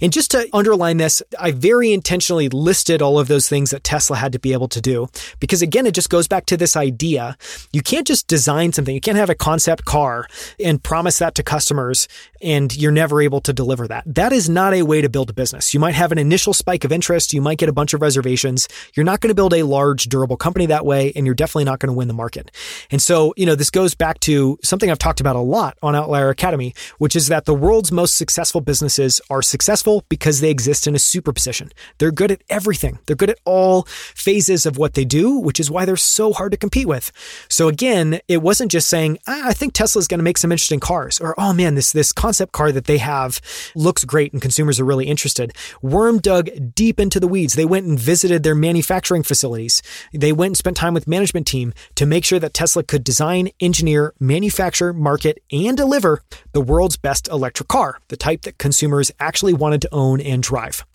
And 0.01 0.11
just 0.11 0.31
to 0.31 0.47
underline 0.53 0.97
this, 0.97 1.21
I 1.39 1.51
very 1.51 1.91
intentionally 1.93 2.49
listed 2.49 3.01
all 3.01 3.19
of 3.19 3.27
those 3.27 3.47
things 3.47 3.71
that 3.71 3.83
Tesla 3.83 4.17
had 4.17 4.31
to 4.33 4.39
be 4.39 4.53
able 4.53 4.67
to 4.69 4.81
do, 4.81 5.07
because 5.39 5.61
again, 5.61 5.85
it 5.85 5.93
just 5.93 6.09
goes 6.09 6.27
back 6.27 6.45
to 6.47 6.57
this 6.57 6.75
idea. 6.75 7.37
You 7.71 7.81
can't 7.81 8.07
just 8.07 8.27
design 8.27 8.73
something. 8.73 8.93
You 8.93 9.01
can't 9.01 9.17
have 9.17 9.29
a 9.29 9.35
concept 9.35 9.85
car 9.85 10.27
and 10.59 10.81
promise 10.81 11.19
that 11.19 11.35
to 11.35 11.43
customers 11.43 12.07
and 12.41 12.75
you're 12.75 12.91
never 12.91 13.21
able 13.21 13.41
to 13.41 13.53
deliver 13.53 13.87
that. 13.87 14.03
That 14.05 14.31
is 14.31 14.49
not 14.49 14.73
a 14.73 14.83
way 14.83 15.01
to 15.01 15.09
build 15.09 15.29
a 15.29 15.33
business. 15.33 15.73
You 15.73 15.79
might 15.79 15.95
have 15.95 16.11
an 16.11 16.17
initial 16.17 16.53
spike 16.53 16.83
of 16.83 16.91
interest. 16.91 17.33
You 17.33 17.41
might 17.41 17.57
get 17.57 17.69
a 17.69 17.73
bunch 17.73 17.93
of 17.93 18.01
reservations. 18.01 18.67
You're 18.95 19.03
not 19.03 19.19
going 19.19 19.29
to 19.29 19.35
build 19.35 19.53
a 19.53 19.63
large, 19.63 20.05
durable 20.05 20.37
company 20.37 20.65
that 20.67 20.85
way, 20.85 21.11
and 21.15 21.25
you're 21.25 21.35
definitely 21.35 21.65
not 21.65 21.79
going 21.79 21.87
to 21.87 21.97
win 21.97 22.07
the 22.07 22.13
market. 22.13 22.51
And 22.91 23.01
so, 23.01 23.33
you 23.35 23.45
know, 23.45 23.55
this 23.55 23.69
goes 23.69 23.93
back 23.93 24.19
to 24.21 24.57
something 24.63 24.89
I've 24.89 24.99
talked 24.99 25.19
about 25.19 25.35
a 25.39 25.41
lot 25.41 25.77
on 25.81 25.95
Outlier 25.95 26.29
Academy, 26.29 26.73
which 26.97 27.15
is 27.15 27.27
that 27.27 27.45
the 27.45 27.53
world's 27.53 27.91
most 27.91 28.15
successful 28.17 28.61
businesses 28.61 29.21
are 29.29 29.41
successful 29.41 30.03
because 30.09 30.39
they 30.39 30.51
exist 30.51 30.87
in 30.87 30.95
a 30.95 30.99
superposition. 30.99 31.71
They're 31.97 32.11
good 32.11 32.31
at 32.31 32.43
everything. 32.49 32.99
They're 33.05 33.15
good 33.15 33.29
at 33.29 33.39
all 33.45 33.83
phases 33.83 34.65
of 34.65 34.77
what 34.77 34.93
they 34.93 35.05
do, 35.05 35.37
which 35.37 35.59
is 35.59 35.71
why 35.71 35.85
they're 35.85 35.95
so 35.95 36.33
hard 36.33 36.51
to 36.51 36.57
compete 36.57 36.87
with. 36.87 37.11
So 37.49 37.67
again, 37.67 38.19
it 38.27 38.41
wasn't 38.41 38.71
just 38.71 38.87
saying, 38.87 39.19
ah, 39.27 39.47
I 39.47 39.53
think 39.53 39.73
Tesla's 39.73 40.07
going 40.07 40.19
to 40.19 40.23
make 40.23 40.37
some 40.37 40.51
interesting 40.51 40.79
cars 40.79 41.19
or, 41.19 41.33
oh 41.37 41.53
man, 41.53 41.75
this, 41.75 41.91
this 41.91 42.11
concept 42.11 42.51
car 42.51 42.71
that 42.71 42.85
they 42.85 42.97
have 42.97 43.41
looks 43.75 44.05
great 44.05 44.33
and 44.33 44.41
consumers 44.41 44.79
are 44.79 44.85
really 44.85 45.07
interested. 45.07 45.53
Worm 45.81 46.19
dug 46.19 46.49
deep 46.75 46.99
into 46.99 47.19
the 47.19 47.27
weeds. 47.27 47.53
They 47.53 47.65
went 47.65 47.85
and 47.85 47.99
visited 47.99 48.43
their 48.43 48.55
manufacturing 48.55 49.23
facilities. 49.23 49.81
They 50.13 50.31
went 50.31 50.51
and 50.51 50.57
spent 50.57 50.77
time 50.77 50.93
with 50.93 51.07
management 51.07 51.47
team 51.47 51.73
to 51.95 52.05
make 52.05 52.25
sure 52.25 52.39
that 52.39 52.53
Tesla 52.53 52.83
could 52.83 53.03
design, 53.03 53.49
engineer, 53.59 54.13
manufacture, 54.19 54.93
market, 54.93 55.28
and 55.51 55.77
deliver 55.77 56.21
the 56.53 56.61
world's 56.61 56.97
best 56.97 57.27
electric 57.27 57.67
car, 57.67 57.99
the 58.07 58.17
type 58.17 58.41
that 58.43 58.57
consumers 58.57 59.11
actually 59.19 59.53
wanted 59.53 59.81
to 59.81 59.89
own 59.91 60.21
and 60.21 60.41
drive. 60.41 60.85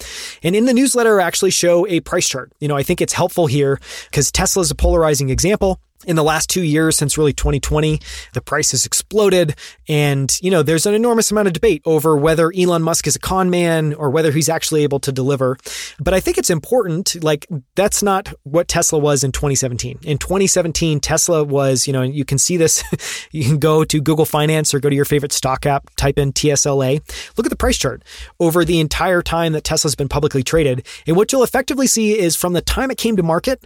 And 0.43 0.57
in 0.57 0.65
the 0.65 0.75
newsletter, 0.75 1.21
I 1.21 1.27
actually 1.27 1.51
show 1.51 1.87
a 1.87 2.01
price 2.01 2.29
chart. 2.29 2.53
You 2.59 2.69
know, 2.69 2.77
I 2.77 2.83
think 2.83 3.01
it's 3.01 3.13
helpful 3.13 3.47
here 3.47 3.79
because 4.11 4.33
Tesla 4.33 4.63
is 4.63 4.71
a 4.71 4.75
polarizing 4.75 5.31
example 5.31 5.81
in 6.07 6.17
the 6.17 6.25
last 6.25 6.51
two 6.51 6.63
years 6.63 6.97
since 6.97 7.19
really 7.19 7.33
2020 7.33 8.01
the 8.33 8.41
price 8.41 8.71
has 8.73 8.87
exploded. 8.87 9.55
And 9.89 10.37
you 10.41 10.51
know 10.51 10.63
there's 10.63 10.87
an 10.87 10.95
enormous 10.95 11.31
amount 11.31 11.49
of 11.49 11.55
debate 11.55 11.83
over 11.85 12.17
whether 12.17 12.53
elon 12.57 12.83
musk 12.83 13.07
is 13.07 13.17
a 13.17 13.21
con 13.21 13.51
man 13.51 13.95
or 13.95 14.11
whether 14.11 14.31
he's 14.31 14.49
actually 14.49 14.83
able 14.83 15.01
to 15.01 15.13
deliver. 15.13 15.57
But 16.01 16.15
i 16.15 16.21
think 16.21 16.39
it's 16.39 16.51
important 16.51 17.23
like 17.23 17.47
that's 17.75 18.03
not 18.03 18.33
what 18.43 18.69
tesla 18.69 18.99
was 18.99 19.25
in 19.25 19.33
2017 19.33 19.99
in 20.03 20.19
2017 20.19 21.01
tesla 21.01 21.45
was 21.45 21.87
you 21.87 21.93
know 21.93 22.03
you 22.03 22.25
can 22.25 22.39
see 22.39 22.57
this 22.57 22.83
you 23.33 23.45
can 23.45 23.59
go 23.59 23.85
to 23.85 24.01
google 24.01 24.25
finance 24.25 24.75
or 24.75 24.81
go 24.81 24.89
to 24.89 24.97
your 24.97 25.05
favorite 25.05 25.33
stock 25.33 25.67
app 25.67 25.91
type 25.97 26.19
in 26.19 26.33
tsla 26.33 27.01
look 27.37 27.47
at 27.47 27.51
the 27.51 27.57
price 27.57 27.79
chart. 27.79 28.03
Over 28.41 28.65
the 28.65 28.81
entire 28.81 29.23
time 29.23 29.53
that 29.53 29.65
tesla's 29.65 29.95
been 29.95 30.09
publicly 30.09 30.43
traded 30.43 30.87
and 31.07 31.17
what 31.17 31.33
you'll 31.33 31.43
effectively 31.43 31.87
see 31.87 32.19
is 32.19 32.37
from 32.37 32.53
the 32.53 32.61
time 32.61 32.91
it 32.91 32.99
came 32.99 33.17
to 33.17 33.23
market 33.23 33.65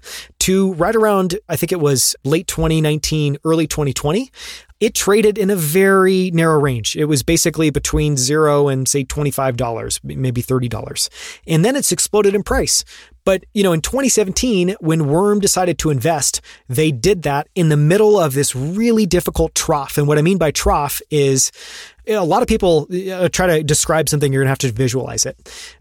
to 0.49 0.73
right 0.75 0.97
around 0.97 1.39
i 1.51 1.57
think 1.57 1.73
it 1.73 1.81
was 1.81 2.17
late 2.25 2.47
2019, 2.47 3.37
early 3.45 3.67
2020, 3.67 4.31
it 4.81 4.95
traded 4.95 5.37
in 5.37 5.51
a 5.51 5.57
very 5.57 6.31
narrow 6.31 6.59
range. 6.59 6.97
It 6.97 7.07
was 7.07 7.23
basically 7.23 7.71
between 7.71 8.17
zero 8.17 8.69
and 8.69 8.89
say 8.89 9.05
$25, 9.05 10.01
maybe 10.05 10.43
$30. 10.43 11.09
And 11.47 11.65
then 11.65 11.75
it's 11.75 11.91
exploded 11.91 12.35
in 12.35 12.45
price. 12.45 12.85
But, 13.25 13.45
you 13.53 13.63
know, 13.63 13.73
in 13.73 13.83
2017, 13.83 14.77
when 14.81 15.09
Worm 15.09 15.41
decided 15.41 15.79
to 15.81 15.91
invest, 15.91 16.41
they 16.69 16.93
did 16.93 17.23
that 17.25 17.49
in 17.55 17.69
the 17.69 17.77
middle 17.77 18.19
of 18.19 18.35
this 18.35 18.55
really 18.55 19.05
difficult 19.05 19.55
trough. 19.55 19.99
And 19.99 20.07
what 20.07 20.17
I 20.17 20.23
mean 20.23 20.39
by 20.39 20.51
trough 20.51 21.03
is 21.11 21.51
a 22.09 22.25
lot 22.25 22.43
of 22.43 22.49
people 22.49 22.89
uh, 22.91 23.29
try 23.29 23.47
to 23.47 23.63
describe 23.63 24.09
something, 24.09 24.33
you're 24.33 24.43
going 24.43 24.47
to 24.47 24.51
have 24.51 24.59
to 24.59 24.73
visualize 24.73 25.27
it. 25.27 25.37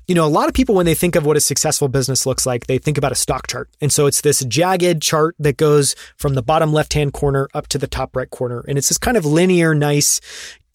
You 0.07 0.15
know, 0.15 0.25
a 0.25 0.29
lot 0.29 0.47
of 0.47 0.53
people, 0.53 0.75
when 0.75 0.85
they 0.85 0.95
think 0.95 1.15
of 1.15 1.25
what 1.25 1.37
a 1.37 1.41
successful 1.41 1.87
business 1.87 2.25
looks 2.25 2.45
like, 2.45 2.67
they 2.67 2.77
think 2.77 2.97
about 2.97 3.11
a 3.11 3.15
stock 3.15 3.47
chart. 3.47 3.69
And 3.81 3.91
so 3.91 4.05
it's 4.05 4.21
this 4.21 4.43
jagged 4.45 5.01
chart 5.01 5.35
that 5.39 5.57
goes 5.57 5.95
from 6.17 6.33
the 6.33 6.43
bottom 6.43 6.73
left 6.73 6.93
hand 6.93 7.13
corner 7.13 7.47
up 7.53 7.67
to 7.69 7.77
the 7.77 7.87
top 7.87 8.15
right 8.15 8.29
corner. 8.29 8.63
And 8.67 8.77
it's 8.77 8.89
this 8.89 8.97
kind 8.97 9.17
of 9.17 9.25
linear, 9.25 9.73
nice, 9.73 10.19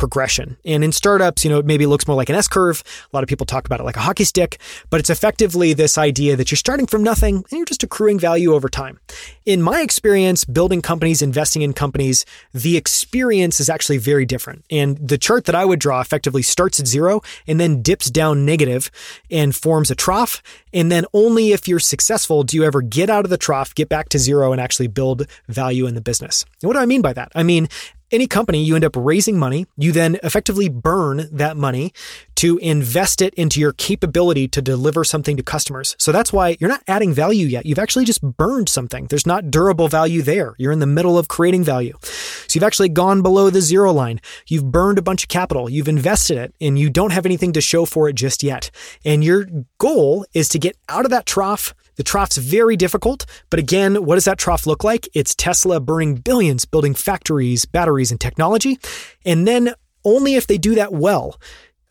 progression. 0.03 0.57
And 0.65 0.83
in 0.83 0.91
startups, 0.91 1.45
you 1.45 1.51
know, 1.51 1.61
it 1.61 1.65
maybe 1.65 1.87
looks 1.87 2.09
more 2.09 2.17
like 2.17 2.29
an 2.29 2.35
S 2.35 2.49
curve. 2.49 2.83
A 3.05 3.17
lot 3.17 3.23
of 3.23 3.29
people 3.29 3.47
talk 3.47 3.67
about 3.67 3.79
it 3.79 3.85
like 3.85 3.95
a 3.97 4.01
hockey 4.01 4.25
stick, 4.25 4.59
but 4.91 4.99
it's 4.99 5.11
effectively 5.11 5.75
this 5.75 5.97
idea 5.97 6.35
that 6.35 6.51
you're 6.51 6.57
starting 6.57 6.89
from 6.89 7.05
nothing 7.05 7.37
and 7.37 7.53
you're 7.53 7.65
just 7.65 7.85
accruing 7.85 8.19
value 8.19 8.53
over 8.53 8.69
time. 8.69 8.99
In 9.47 9.63
my 9.63 9.81
experience, 9.81 10.45
building 10.45 10.83
companies, 10.83 11.23
investing 11.23 11.63
in 11.63 11.73
companies, 11.73 12.27
the 12.53 12.77
experience 12.77 13.61
is 13.61 13.71
actually 13.71 13.99
very 13.99 14.27
different. 14.27 14.65
And 14.73 14.99
the 14.99 15.19
chart 15.19 15.45
that 15.45 15.55
I 15.55 15.65
would 15.65 15.79
draw 15.79 16.01
effectively 16.01 16.43
starts 16.43 16.81
at 16.81 16.89
zero 16.89 17.21
and 17.47 17.61
then 17.61 17.81
dips 17.81 18.11
down 18.11 18.45
negative 18.45 18.91
and 19.31 19.55
forms 19.55 19.89
a 19.93 19.95
trough. 19.95 20.43
And 20.73 20.91
then 20.91 21.05
only 21.15 21.53
if 21.53 21.69
you're 21.69 21.79
successful 21.79 22.43
do 22.43 22.57
you 22.57 22.65
ever 22.65 22.83
get 22.83 23.09
out 23.09 23.25
of 23.25 23.31
the 23.31 23.39
trough, 23.39 23.73
get 23.73 23.89
back 23.89 24.09
to 24.09 24.19
zero, 24.19 24.51
and 24.51 24.61
actually 24.61 24.89
build 24.89 25.29
value 25.47 25.87
in 25.87 25.95
the 25.95 26.01
business. 26.01 26.45
And 26.61 26.67
what 26.67 26.75
do 26.75 26.81
I 26.81 26.87
mean 26.87 27.03
by 27.03 27.13
that? 27.13 27.31
I 27.37 27.45
mean, 27.45 27.69
any 28.13 28.27
company, 28.27 28.63
you 28.63 28.75
end 28.75 28.85
up 28.85 28.95
raising 28.97 29.39
money. 29.39 29.67
You 29.77 29.93
then 29.93 30.19
effectively 30.23 30.69
burn 30.69 31.29
that 31.33 31.57
money 31.57 31.93
to 32.37 32.59
invest 32.59 33.23
it 33.23 33.35
into 33.35 33.61
your 33.61 33.73
capability 33.73 34.49
to 34.49 34.63
deliver 34.63 35.05
something 35.05 35.37
to 35.37 35.43
customers. 35.43 35.97
So 35.99 36.13
that's 36.13 36.33
why 36.33 36.57
you're 36.61 36.71
not 36.71 36.83
adding 36.87 37.13
value 37.13 37.47
yet. 37.47 37.67
You've 37.67 37.79
actually 37.79 38.05
just 38.05 38.23
burned 38.23 38.69
something. 38.69 39.07
There's 39.07 39.27
not 39.27 39.51
durable 39.51 39.89
value 39.89 40.23
there. 40.23 40.55
You're 40.59 40.73
in 40.73 40.81
the 40.81 40.87
middle 40.87 41.19
of 41.19 41.29
creating 41.29 41.65
value. 41.65 41.97
So 42.03 42.57
you've 42.57 42.65
actually 42.65 42.89
gone 42.91 43.23
below 43.23 43.51
the 43.51 43.61
zero 43.61 43.93
line. 43.93 44.21
You've 44.47 44.71
burned 44.71 44.99
a 44.99 45.03
bunch 45.03 45.23
of 45.25 45.29
capital. 45.29 45.71
You've 45.71 45.89
invested 45.89 46.37
it 46.37 46.55
and 46.61 46.79
you 46.79 46.91
don't 46.91 47.13
have 47.13 47.27
anything 47.27 47.53
to 47.53 47.61
show 47.61 47.85
for 47.85 48.09
it 48.09 48.15
just 48.15 48.43
yet. 48.43 48.71
And 49.05 49.25
your 49.25 49.47
goal 49.79 50.27
is 50.35 50.49
to 50.51 50.59
get 50.59 50.77
out 50.89 51.05
of 51.05 51.11
that 51.11 51.27
trough 51.27 51.75
the 51.97 52.03
trough's 52.03 52.37
very 52.37 52.77
difficult, 52.77 53.27
but 53.51 53.61
again, 53.61 54.05
what 54.05 54.15
does 54.15 54.25
that 54.25 54.39
trough 54.39 54.67
look 54.67 54.85
like? 54.85 55.09
It's 55.15 55.35
Tesla 55.35 55.81
burning 55.81 56.17
billions 56.17 56.65
building 56.65 56.95
factories, 56.95 57.65
batteries, 57.65 58.11
and 58.11 58.21
technology. 58.21 58.79
And 59.25 59.47
then 59.47 59.75
only 60.05 60.35
if 60.35 60.47
they 60.47 60.59
do 60.59 60.75
that 60.75 60.93
well 60.93 61.41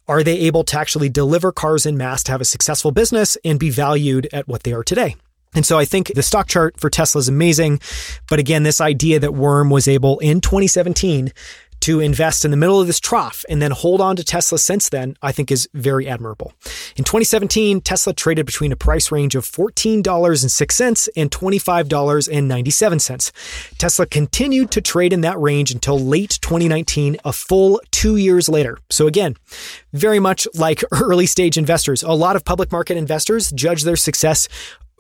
are 0.08 0.24
they 0.24 0.40
able 0.40 0.64
to 0.66 0.78
actually 0.78 1.10
deliver 1.10 1.52
cars 1.52 1.86
in 1.86 1.98
mass 1.98 2.24
to 2.24 2.32
have 2.32 2.42
a 2.42 2.46
successful 2.46 2.92
business 2.92 3.38
and 3.46 3.60
be 3.60 3.70
valued 3.70 4.28
at 4.34 4.48
what 4.48 4.64
they 4.64 4.74
are 4.74 4.84
today. 4.84 5.16
And 5.54 5.66
so 5.66 5.78
I 5.78 5.86
think 5.86 6.14
the 6.14 6.24
stock 6.24 6.48
chart 6.48 6.80
for 6.80 6.90
Tesla 6.90 7.20
is 7.20 7.28
amazing. 7.28 7.80
But 8.30 8.40
again, 8.40 8.64
this 8.64 8.82
idea 8.82 9.20
that 9.20 9.34
Worm 9.34 9.70
was 9.70 9.88
able 9.88 10.20
in 10.20 10.42
2017 10.42 11.32
to 11.82 12.00
invest 12.00 12.46
in 12.46 12.52
the 12.52 12.58
middle 12.58 12.80
of 12.80 12.88
this 12.88 13.00
trough 13.00 13.44
and 13.50 13.62
then 13.62 13.72
hold 13.72 14.02
on 14.02 14.15
to 14.15 14.24
Tesla 14.24 14.58
since 14.58 14.89
then, 14.89 15.15
I 15.22 15.32
think 15.32 15.52
is 15.52 15.70
very 15.74 16.08
admirable. 16.08 16.54
In 16.96 17.04
2017, 17.04 17.82
Tesla 17.82 18.13
traded 18.13 18.46
between 18.46 18.72
a 18.72 18.76
price 18.76 19.12
range 19.12 19.36
of 19.36 19.46
$14.06 19.46 21.10
and 21.15 21.32
$25.97. 21.32 23.32
Tesla 23.78 24.06
continued 24.06 24.72
to 24.72 24.82
trade 24.82 25.13
in 25.13 25.22
that 25.22 25.39
range 25.39 25.72
until 25.72 26.00
late 26.00 26.39
2019, 26.41 27.17
a 27.26 27.34
full 27.34 27.82
two 27.91 28.15
years 28.15 28.48
later. 28.48 28.78
So 28.89 29.08
again, 29.08 29.36
very 29.94 30.20
much 30.20 30.48
like 30.54 30.84
early 30.91 31.26
stage 31.26 31.58
investors, 31.58 32.04
a 32.04 32.13
lot 32.13 32.36
of 32.36 32.46
public 32.46 32.72
market 32.72 32.98
investors 32.98 33.52
judge 33.52 33.84
their 33.84 33.96
success 33.96 34.48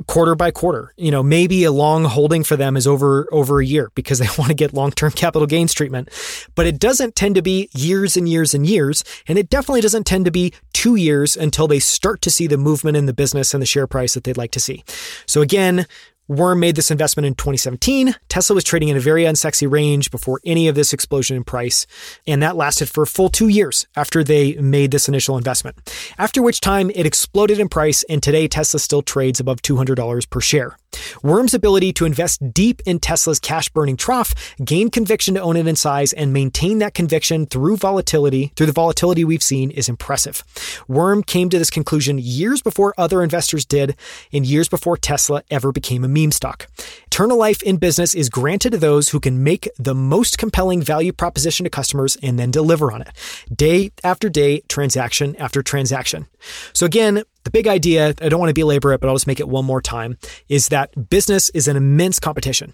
quarter 0.07 0.35
by 0.35 0.51
quarter. 0.51 0.93
You 0.97 1.11
know, 1.11 1.23
maybe 1.23 1.63
a 1.63 1.71
long 1.71 2.05
holding 2.05 2.43
for 2.43 2.55
them 2.55 2.77
is 2.77 2.87
over 2.87 3.27
over 3.31 3.59
a 3.59 3.65
year 3.65 3.91
because 3.95 4.19
they 4.19 4.27
want 4.37 4.49
to 4.49 4.55
get 4.55 4.73
long-term 4.73 5.11
capital 5.11 5.47
gains 5.47 5.73
treatment. 5.73 6.09
But 6.55 6.67
it 6.67 6.79
doesn't 6.79 7.15
tend 7.15 7.35
to 7.35 7.41
be 7.41 7.69
years 7.73 8.17
and 8.17 8.27
years 8.27 8.53
and 8.53 8.65
years, 8.65 9.03
and 9.27 9.37
it 9.37 9.49
definitely 9.49 9.81
doesn't 9.81 10.05
tend 10.05 10.25
to 10.25 10.31
be 10.31 10.53
2 10.73 10.95
years 10.95 11.35
until 11.35 11.67
they 11.67 11.79
start 11.79 12.21
to 12.21 12.29
see 12.29 12.47
the 12.47 12.57
movement 12.57 12.97
in 12.97 13.05
the 13.05 13.13
business 13.13 13.53
and 13.53 13.61
the 13.61 13.65
share 13.65 13.87
price 13.87 14.13
that 14.13 14.23
they'd 14.23 14.37
like 14.37 14.51
to 14.51 14.59
see. 14.59 14.83
So 15.25 15.41
again, 15.41 15.85
Worm 16.31 16.61
made 16.61 16.77
this 16.77 16.91
investment 16.91 17.25
in 17.25 17.35
2017. 17.35 18.15
Tesla 18.29 18.53
was 18.53 18.63
trading 18.63 18.87
in 18.87 18.95
a 18.95 19.01
very 19.01 19.25
unsexy 19.25 19.69
range 19.69 20.11
before 20.11 20.39
any 20.45 20.69
of 20.69 20.75
this 20.75 20.93
explosion 20.93 21.35
in 21.35 21.43
price, 21.43 21.85
and 22.25 22.41
that 22.41 22.55
lasted 22.55 22.87
for 22.87 23.01
a 23.01 23.07
full 23.07 23.27
two 23.27 23.49
years 23.49 23.85
after 23.97 24.23
they 24.23 24.53
made 24.53 24.91
this 24.91 25.09
initial 25.09 25.35
investment. 25.35 25.93
After 26.17 26.41
which 26.41 26.61
time 26.61 26.89
it 26.91 27.05
exploded 27.05 27.59
in 27.59 27.67
price, 27.67 28.03
and 28.03 28.23
today 28.23 28.47
Tesla 28.47 28.79
still 28.79 29.01
trades 29.01 29.41
above 29.41 29.61
$200 29.61 30.29
per 30.29 30.39
share. 30.39 30.77
Worm's 31.23 31.53
ability 31.53 31.93
to 31.93 32.05
invest 32.05 32.53
deep 32.53 32.81
in 32.85 32.99
Tesla's 32.99 33.39
cash 33.39 33.69
burning 33.69 33.97
trough, 33.97 34.33
gain 34.63 34.89
conviction 34.89 35.35
to 35.35 35.41
own 35.41 35.57
it 35.57 35.67
in 35.67 35.75
size, 35.75 36.13
and 36.13 36.33
maintain 36.33 36.79
that 36.79 36.93
conviction 36.93 37.45
through 37.45 37.77
volatility, 37.77 38.51
through 38.55 38.65
the 38.65 38.71
volatility 38.71 39.23
we've 39.23 39.43
seen, 39.43 39.71
is 39.71 39.89
impressive. 39.89 40.43
Worm 40.87 41.23
came 41.23 41.49
to 41.49 41.59
this 41.59 41.69
conclusion 41.69 42.17
years 42.19 42.61
before 42.61 42.93
other 42.97 43.21
investors 43.21 43.65
did, 43.65 43.95
and 44.31 44.45
years 44.45 44.69
before 44.69 44.97
Tesla 44.97 45.43
ever 45.49 45.71
became 45.71 46.03
a 46.03 46.07
meme 46.07 46.31
stock. 46.31 46.67
Eternal 47.05 47.37
life 47.37 47.61
in 47.63 47.77
business 47.77 48.15
is 48.15 48.29
granted 48.29 48.71
to 48.71 48.77
those 48.77 49.09
who 49.09 49.19
can 49.19 49.43
make 49.43 49.69
the 49.77 49.95
most 49.95 50.37
compelling 50.37 50.81
value 50.81 51.11
proposition 51.11 51.63
to 51.63 51.69
customers 51.69 52.17
and 52.23 52.39
then 52.39 52.51
deliver 52.51 52.91
on 52.91 53.01
it, 53.01 53.09
day 53.53 53.91
after 54.03 54.29
day, 54.29 54.61
transaction 54.69 55.35
after 55.35 55.61
transaction. 55.61 56.27
So 56.73 56.85
again, 56.85 57.23
the 57.43 57.51
big 57.51 57.67
idea, 57.67 58.09
I 58.21 58.29
don't 58.29 58.39
want 58.39 58.49
to 58.49 58.53
belabor 58.53 58.93
it, 58.93 59.01
but 59.01 59.07
I'll 59.07 59.15
just 59.15 59.27
make 59.27 59.39
it 59.39 59.49
one 59.49 59.65
more 59.65 59.81
time, 59.81 60.17
is 60.49 60.69
that 60.69 61.09
business 61.09 61.49
is 61.51 61.67
an 61.67 61.75
immense 61.75 62.19
competition. 62.19 62.73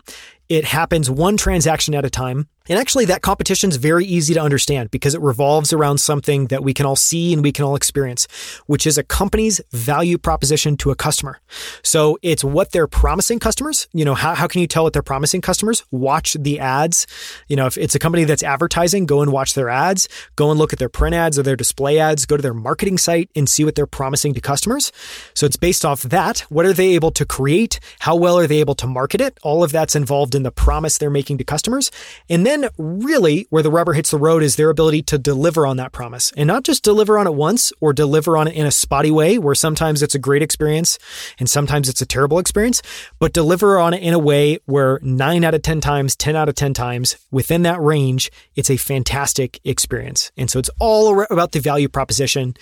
It 0.50 0.66
happens 0.66 1.10
one 1.10 1.38
transaction 1.38 1.96
at 1.96 2.06
a 2.06 2.10
time. 2.10 2.48
And 2.70 2.80
actually, 2.80 3.06
that 3.06 3.22
competition 3.22 3.70
is 3.70 3.78
very 3.78 4.06
easy 4.06 4.34
to 4.34 4.42
understand 4.42 4.92
because 4.92 5.16
it 5.16 5.22
revolves 5.22 5.74
around 5.74 6.00
something 6.00 6.48
that 6.48 6.64
we 6.64 6.74
can 6.74 6.86
all 6.86 6.96
see 6.96 7.34
and 7.34 7.44
we 7.44 7.52
can 7.52 7.66
all 7.66 7.76
experience, 7.76 8.28
which 8.66 8.86
is 8.86 8.98
a 8.98 9.04
company's 9.04 9.62
value 9.72 10.18
proposition 10.18 10.78
to 10.78 10.92
a 10.92 10.96
customer. 10.96 11.40
So 11.84 12.18
it's 12.22 12.44
what 12.44 12.72
they're 12.72 12.88
promising 12.88 13.40
customers. 13.40 13.88
You 13.94 14.06
know, 14.06 14.16
how, 14.16 14.36
how 14.36 14.48
can 14.48 14.62
you 14.62 14.68
tell 14.68 14.84
what 14.84 14.94
they're 14.94 15.02
promising 15.02 15.42
customers? 15.42 15.84
Watch 15.92 16.34
the 16.34 16.60
ads. 16.60 17.08
You 17.48 17.56
know, 17.56 17.66
if 17.66 17.78
it's 17.78 17.96
a 17.96 18.00
company 18.00 18.24
that's 18.24 18.44
advertising, 18.44 19.06
go 19.06 19.22
and 19.22 19.32
watch 19.32 19.54
their 19.54 19.70
ads, 19.70 20.08
go 20.36 20.52
and 20.52 20.60
look 20.60 20.74
at 20.74 20.80
their 20.80 20.90
print 20.90 21.16
ads 21.16 21.40
or 21.40 21.44
their 21.44 21.56
display 21.56 22.00
ads, 22.00 22.26
go 22.26 22.38
to 22.38 22.42
their 22.42 22.54
marketing 22.54 22.98
site 22.98 23.30
and 23.36 23.50
see 23.50 23.64
what 23.64 23.76
they're 23.76 23.88
promising 23.88 24.34
to 24.34 24.42
customers. 24.42 24.92
So 25.34 25.46
it's 25.46 25.58
based 25.58 25.86
off 25.86 26.04
that. 26.04 26.40
What 26.50 26.66
are 26.66 26.74
they 26.74 26.96
able 26.96 27.12
to 27.12 27.26
create? 27.26 27.80
How 28.00 28.16
well 28.16 28.38
are 28.38 28.48
they 28.48 28.60
able 28.60 28.76
to 28.76 28.88
market 28.88 29.22
it? 29.22 29.38
All 29.44 29.64
of 29.64 29.72
that's 29.72 29.96
involved 29.96 30.36
in 30.36 30.44
the 30.44 30.52
promise 30.52 30.98
they're 30.98 31.10
making 31.10 31.38
to 31.40 31.44
customers. 31.44 31.92
And 32.30 32.46
then 32.64 32.70
really 32.78 33.48
where 33.50 33.64
the 33.64 33.72
rubber 33.72 33.94
hits 33.94 34.12
the 34.12 34.18
road 34.18 34.44
is 34.44 34.56
their 34.56 34.70
ability 34.70 35.02
to 35.04 35.18
deliver 35.18 35.66
on 35.66 35.78
that 35.78 35.92
promise 35.92 36.32
and 36.38 36.48
not 36.48 36.64
just 36.64 36.84
deliver 36.84 37.18
on 37.18 37.28
it 37.28 37.34
once 37.34 37.72
or 37.80 37.94
deliver 37.94 38.38
on 38.38 38.48
it 38.48 38.56
in 38.56 38.66
a 38.66 38.72
spotty 38.72 39.12
way 39.12 39.38
where 39.38 39.56
sometimes 39.56 40.02
it's 40.02 40.16
a 40.16 40.20
great 40.20 40.42
experience 40.42 40.98
and 41.40 41.50
sometimes 41.50 41.90
it's 41.90 42.02
a 42.02 42.06
terrible 42.06 42.40
experience, 42.40 42.82
but 43.20 43.34
deliver 43.34 43.80
on 43.80 43.94
it 43.94 44.02
in 44.02 44.14
a 44.14 44.20
way 44.20 44.60
where 44.66 45.00
nine 45.02 45.44
out 45.44 45.54
of 45.54 45.62
10 45.62 45.82
times, 45.82 46.16
10 46.16 46.36
out 46.36 46.50
of 46.50 46.56
10 46.56 46.74
times 46.74 47.18
within 47.32 47.64
that 47.64 47.82
range, 47.82 48.32
it's 48.56 48.70
a 48.70 48.78
fantastic 48.78 49.60
experience. 49.64 50.32
And 50.38 50.50
so 50.50 50.60
it's 50.60 50.70
all 50.80 51.24
about 51.30 51.52
the 51.52 51.60
value 51.60 51.90
proposition. 51.90 52.56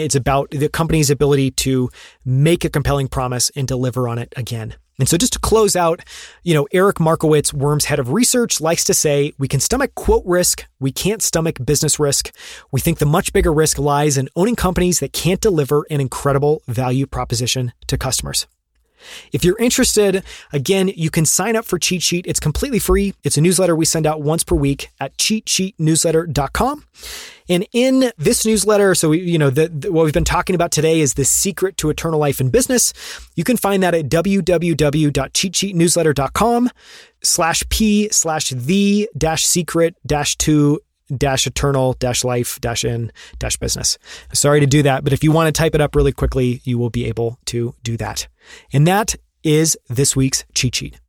It's 0.00 0.14
about 0.14 0.50
the 0.50 0.68
company's 0.68 1.10
ability 1.10 1.50
to 1.52 1.90
make 2.24 2.64
a 2.64 2.70
compelling 2.70 3.08
promise 3.08 3.50
and 3.54 3.68
deliver 3.68 4.08
on 4.08 4.18
it 4.18 4.32
again. 4.36 4.74
And 4.98 5.08
so 5.08 5.16
just 5.16 5.32
to 5.32 5.38
close 5.38 5.76
out, 5.76 6.00
you 6.42 6.52
know, 6.52 6.68
Eric 6.72 7.00
Markowitz, 7.00 7.54
Worm's 7.54 7.86
head 7.86 7.98
of 7.98 8.12
research, 8.12 8.60
likes 8.60 8.84
to 8.84 8.92
say, 8.92 9.32
we 9.38 9.48
can 9.48 9.58
stomach 9.58 9.94
quote 9.94 10.22
risk. 10.26 10.66
We 10.78 10.92
can't 10.92 11.22
stomach 11.22 11.58
business 11.64 11.98
risk. 11.98 12.34
We 12.70 12.80
think 12.80 12.98
the 12.98 13.06
much 13.06 13.32
bigger 13.32 13.52
risk 13.52 13.78
lies 13.78 14.18
in 14.18 14.28
owning 14.36 14.56
companies 14.56 15.00
that 15.00 15.14
can't 15.14 15.40
deliver 15.40 15.86
an 15.90 16.00
incredible 16.02 16.62
value 16.68 17.06
proposition 17.06 17.72
to 17.86 17.96
customers. 17.96 18.46
If 19.32 19.44
you're 19.44 19.58
interested, 19.58 20.22
again, 20.52 20.88
you 20.88 21.10
can 21.10 21.26
sign 21.26 21.56
up 21.56 21.64
for 21.64 21.78
Cheat 21.78 22.02
Sheet. 22.02 22.26
It's 22.26 22.40
completely 22.40 22.78
free. 22.78 23.14
It's 23.24 23.36
a 23.36 23.40
newsletter 23.40 23.74
we 23.76 23.84
send 23.84 24.06
out 24.06 24.22
once 24.22 24.44
per 24.44 24.56
week 24.56 24.88
at 25.00 25.16
cheatsheetnewsletter.com. 25.16 26.84
And 27.48 27.66
in 27.72 28.12
this 28.16 28.46
newsletter, 28.46 28.94
so 28.94 29.08
we, 29.08 29.18
you 29.20 29.38
know, 29.38 29.50
the, 29.50 29.66
the, 29.68 29.90
what 29.90 30.04
we've 30.04 30.14
been 30.14 30.22
talking 30.24 30.54
about 30.54 30.70
today 30.70 31.00
is 31.00 31.14
the 31.14 31.24
secret 31.24 31.76
to 31.78 31.90
eternal 31.90 32.20
life 32.20 32.40
in 32.40 32.50
business. 32.50 32.92
You 33.34 33.42
can 33.42 33.56
find 33.56 33.82
that 33.82 33.94
at 33.94 34.08
www.cheatsheetnewsletter.com 34.08 36.70
slash 37.22 37.62
p 37.68 38.08
slash 38.10 38.50
the 38.50 39.10
dash 39.18 39.44
secret 39.44 39.96
dash 40.06 40.36
two 40.36 40.78
dash 41.16 41.46
eternal 41.46 41.94
dash 41.94 42.24
life 42.24 42.60
dash 42.60 42.84
in 42.84 43.10
dash 43.38 43.56
business. 43.56 43.98
Sorry 44.32 44.60
to 44.60 44.66
do 44.66 44.82
that, 44.82 45.04
but 45.04 45.12
if 45.12 45.24
you 45.24 45.32
want 45.32 45.48
to 45.48 45.58
type 45.58 45.74
it 45.74 45.80
up 45.80 45.96
really 45.96 46.12
quickly, 46.12 46.60
you 46.64 46.78
will 46.78 46.90
be 46.90 47.06
able 47.06 47.38
to 47.46 47.74
do 47.82 47.96
that. 47.96 48.28
And 48.72 48.86
that 48.86 49.16
is 49.42 49.76
this 49.88 50.14
week's 50.14 50.44
cheat 50.54 50.74
sheet. 50.74 51.00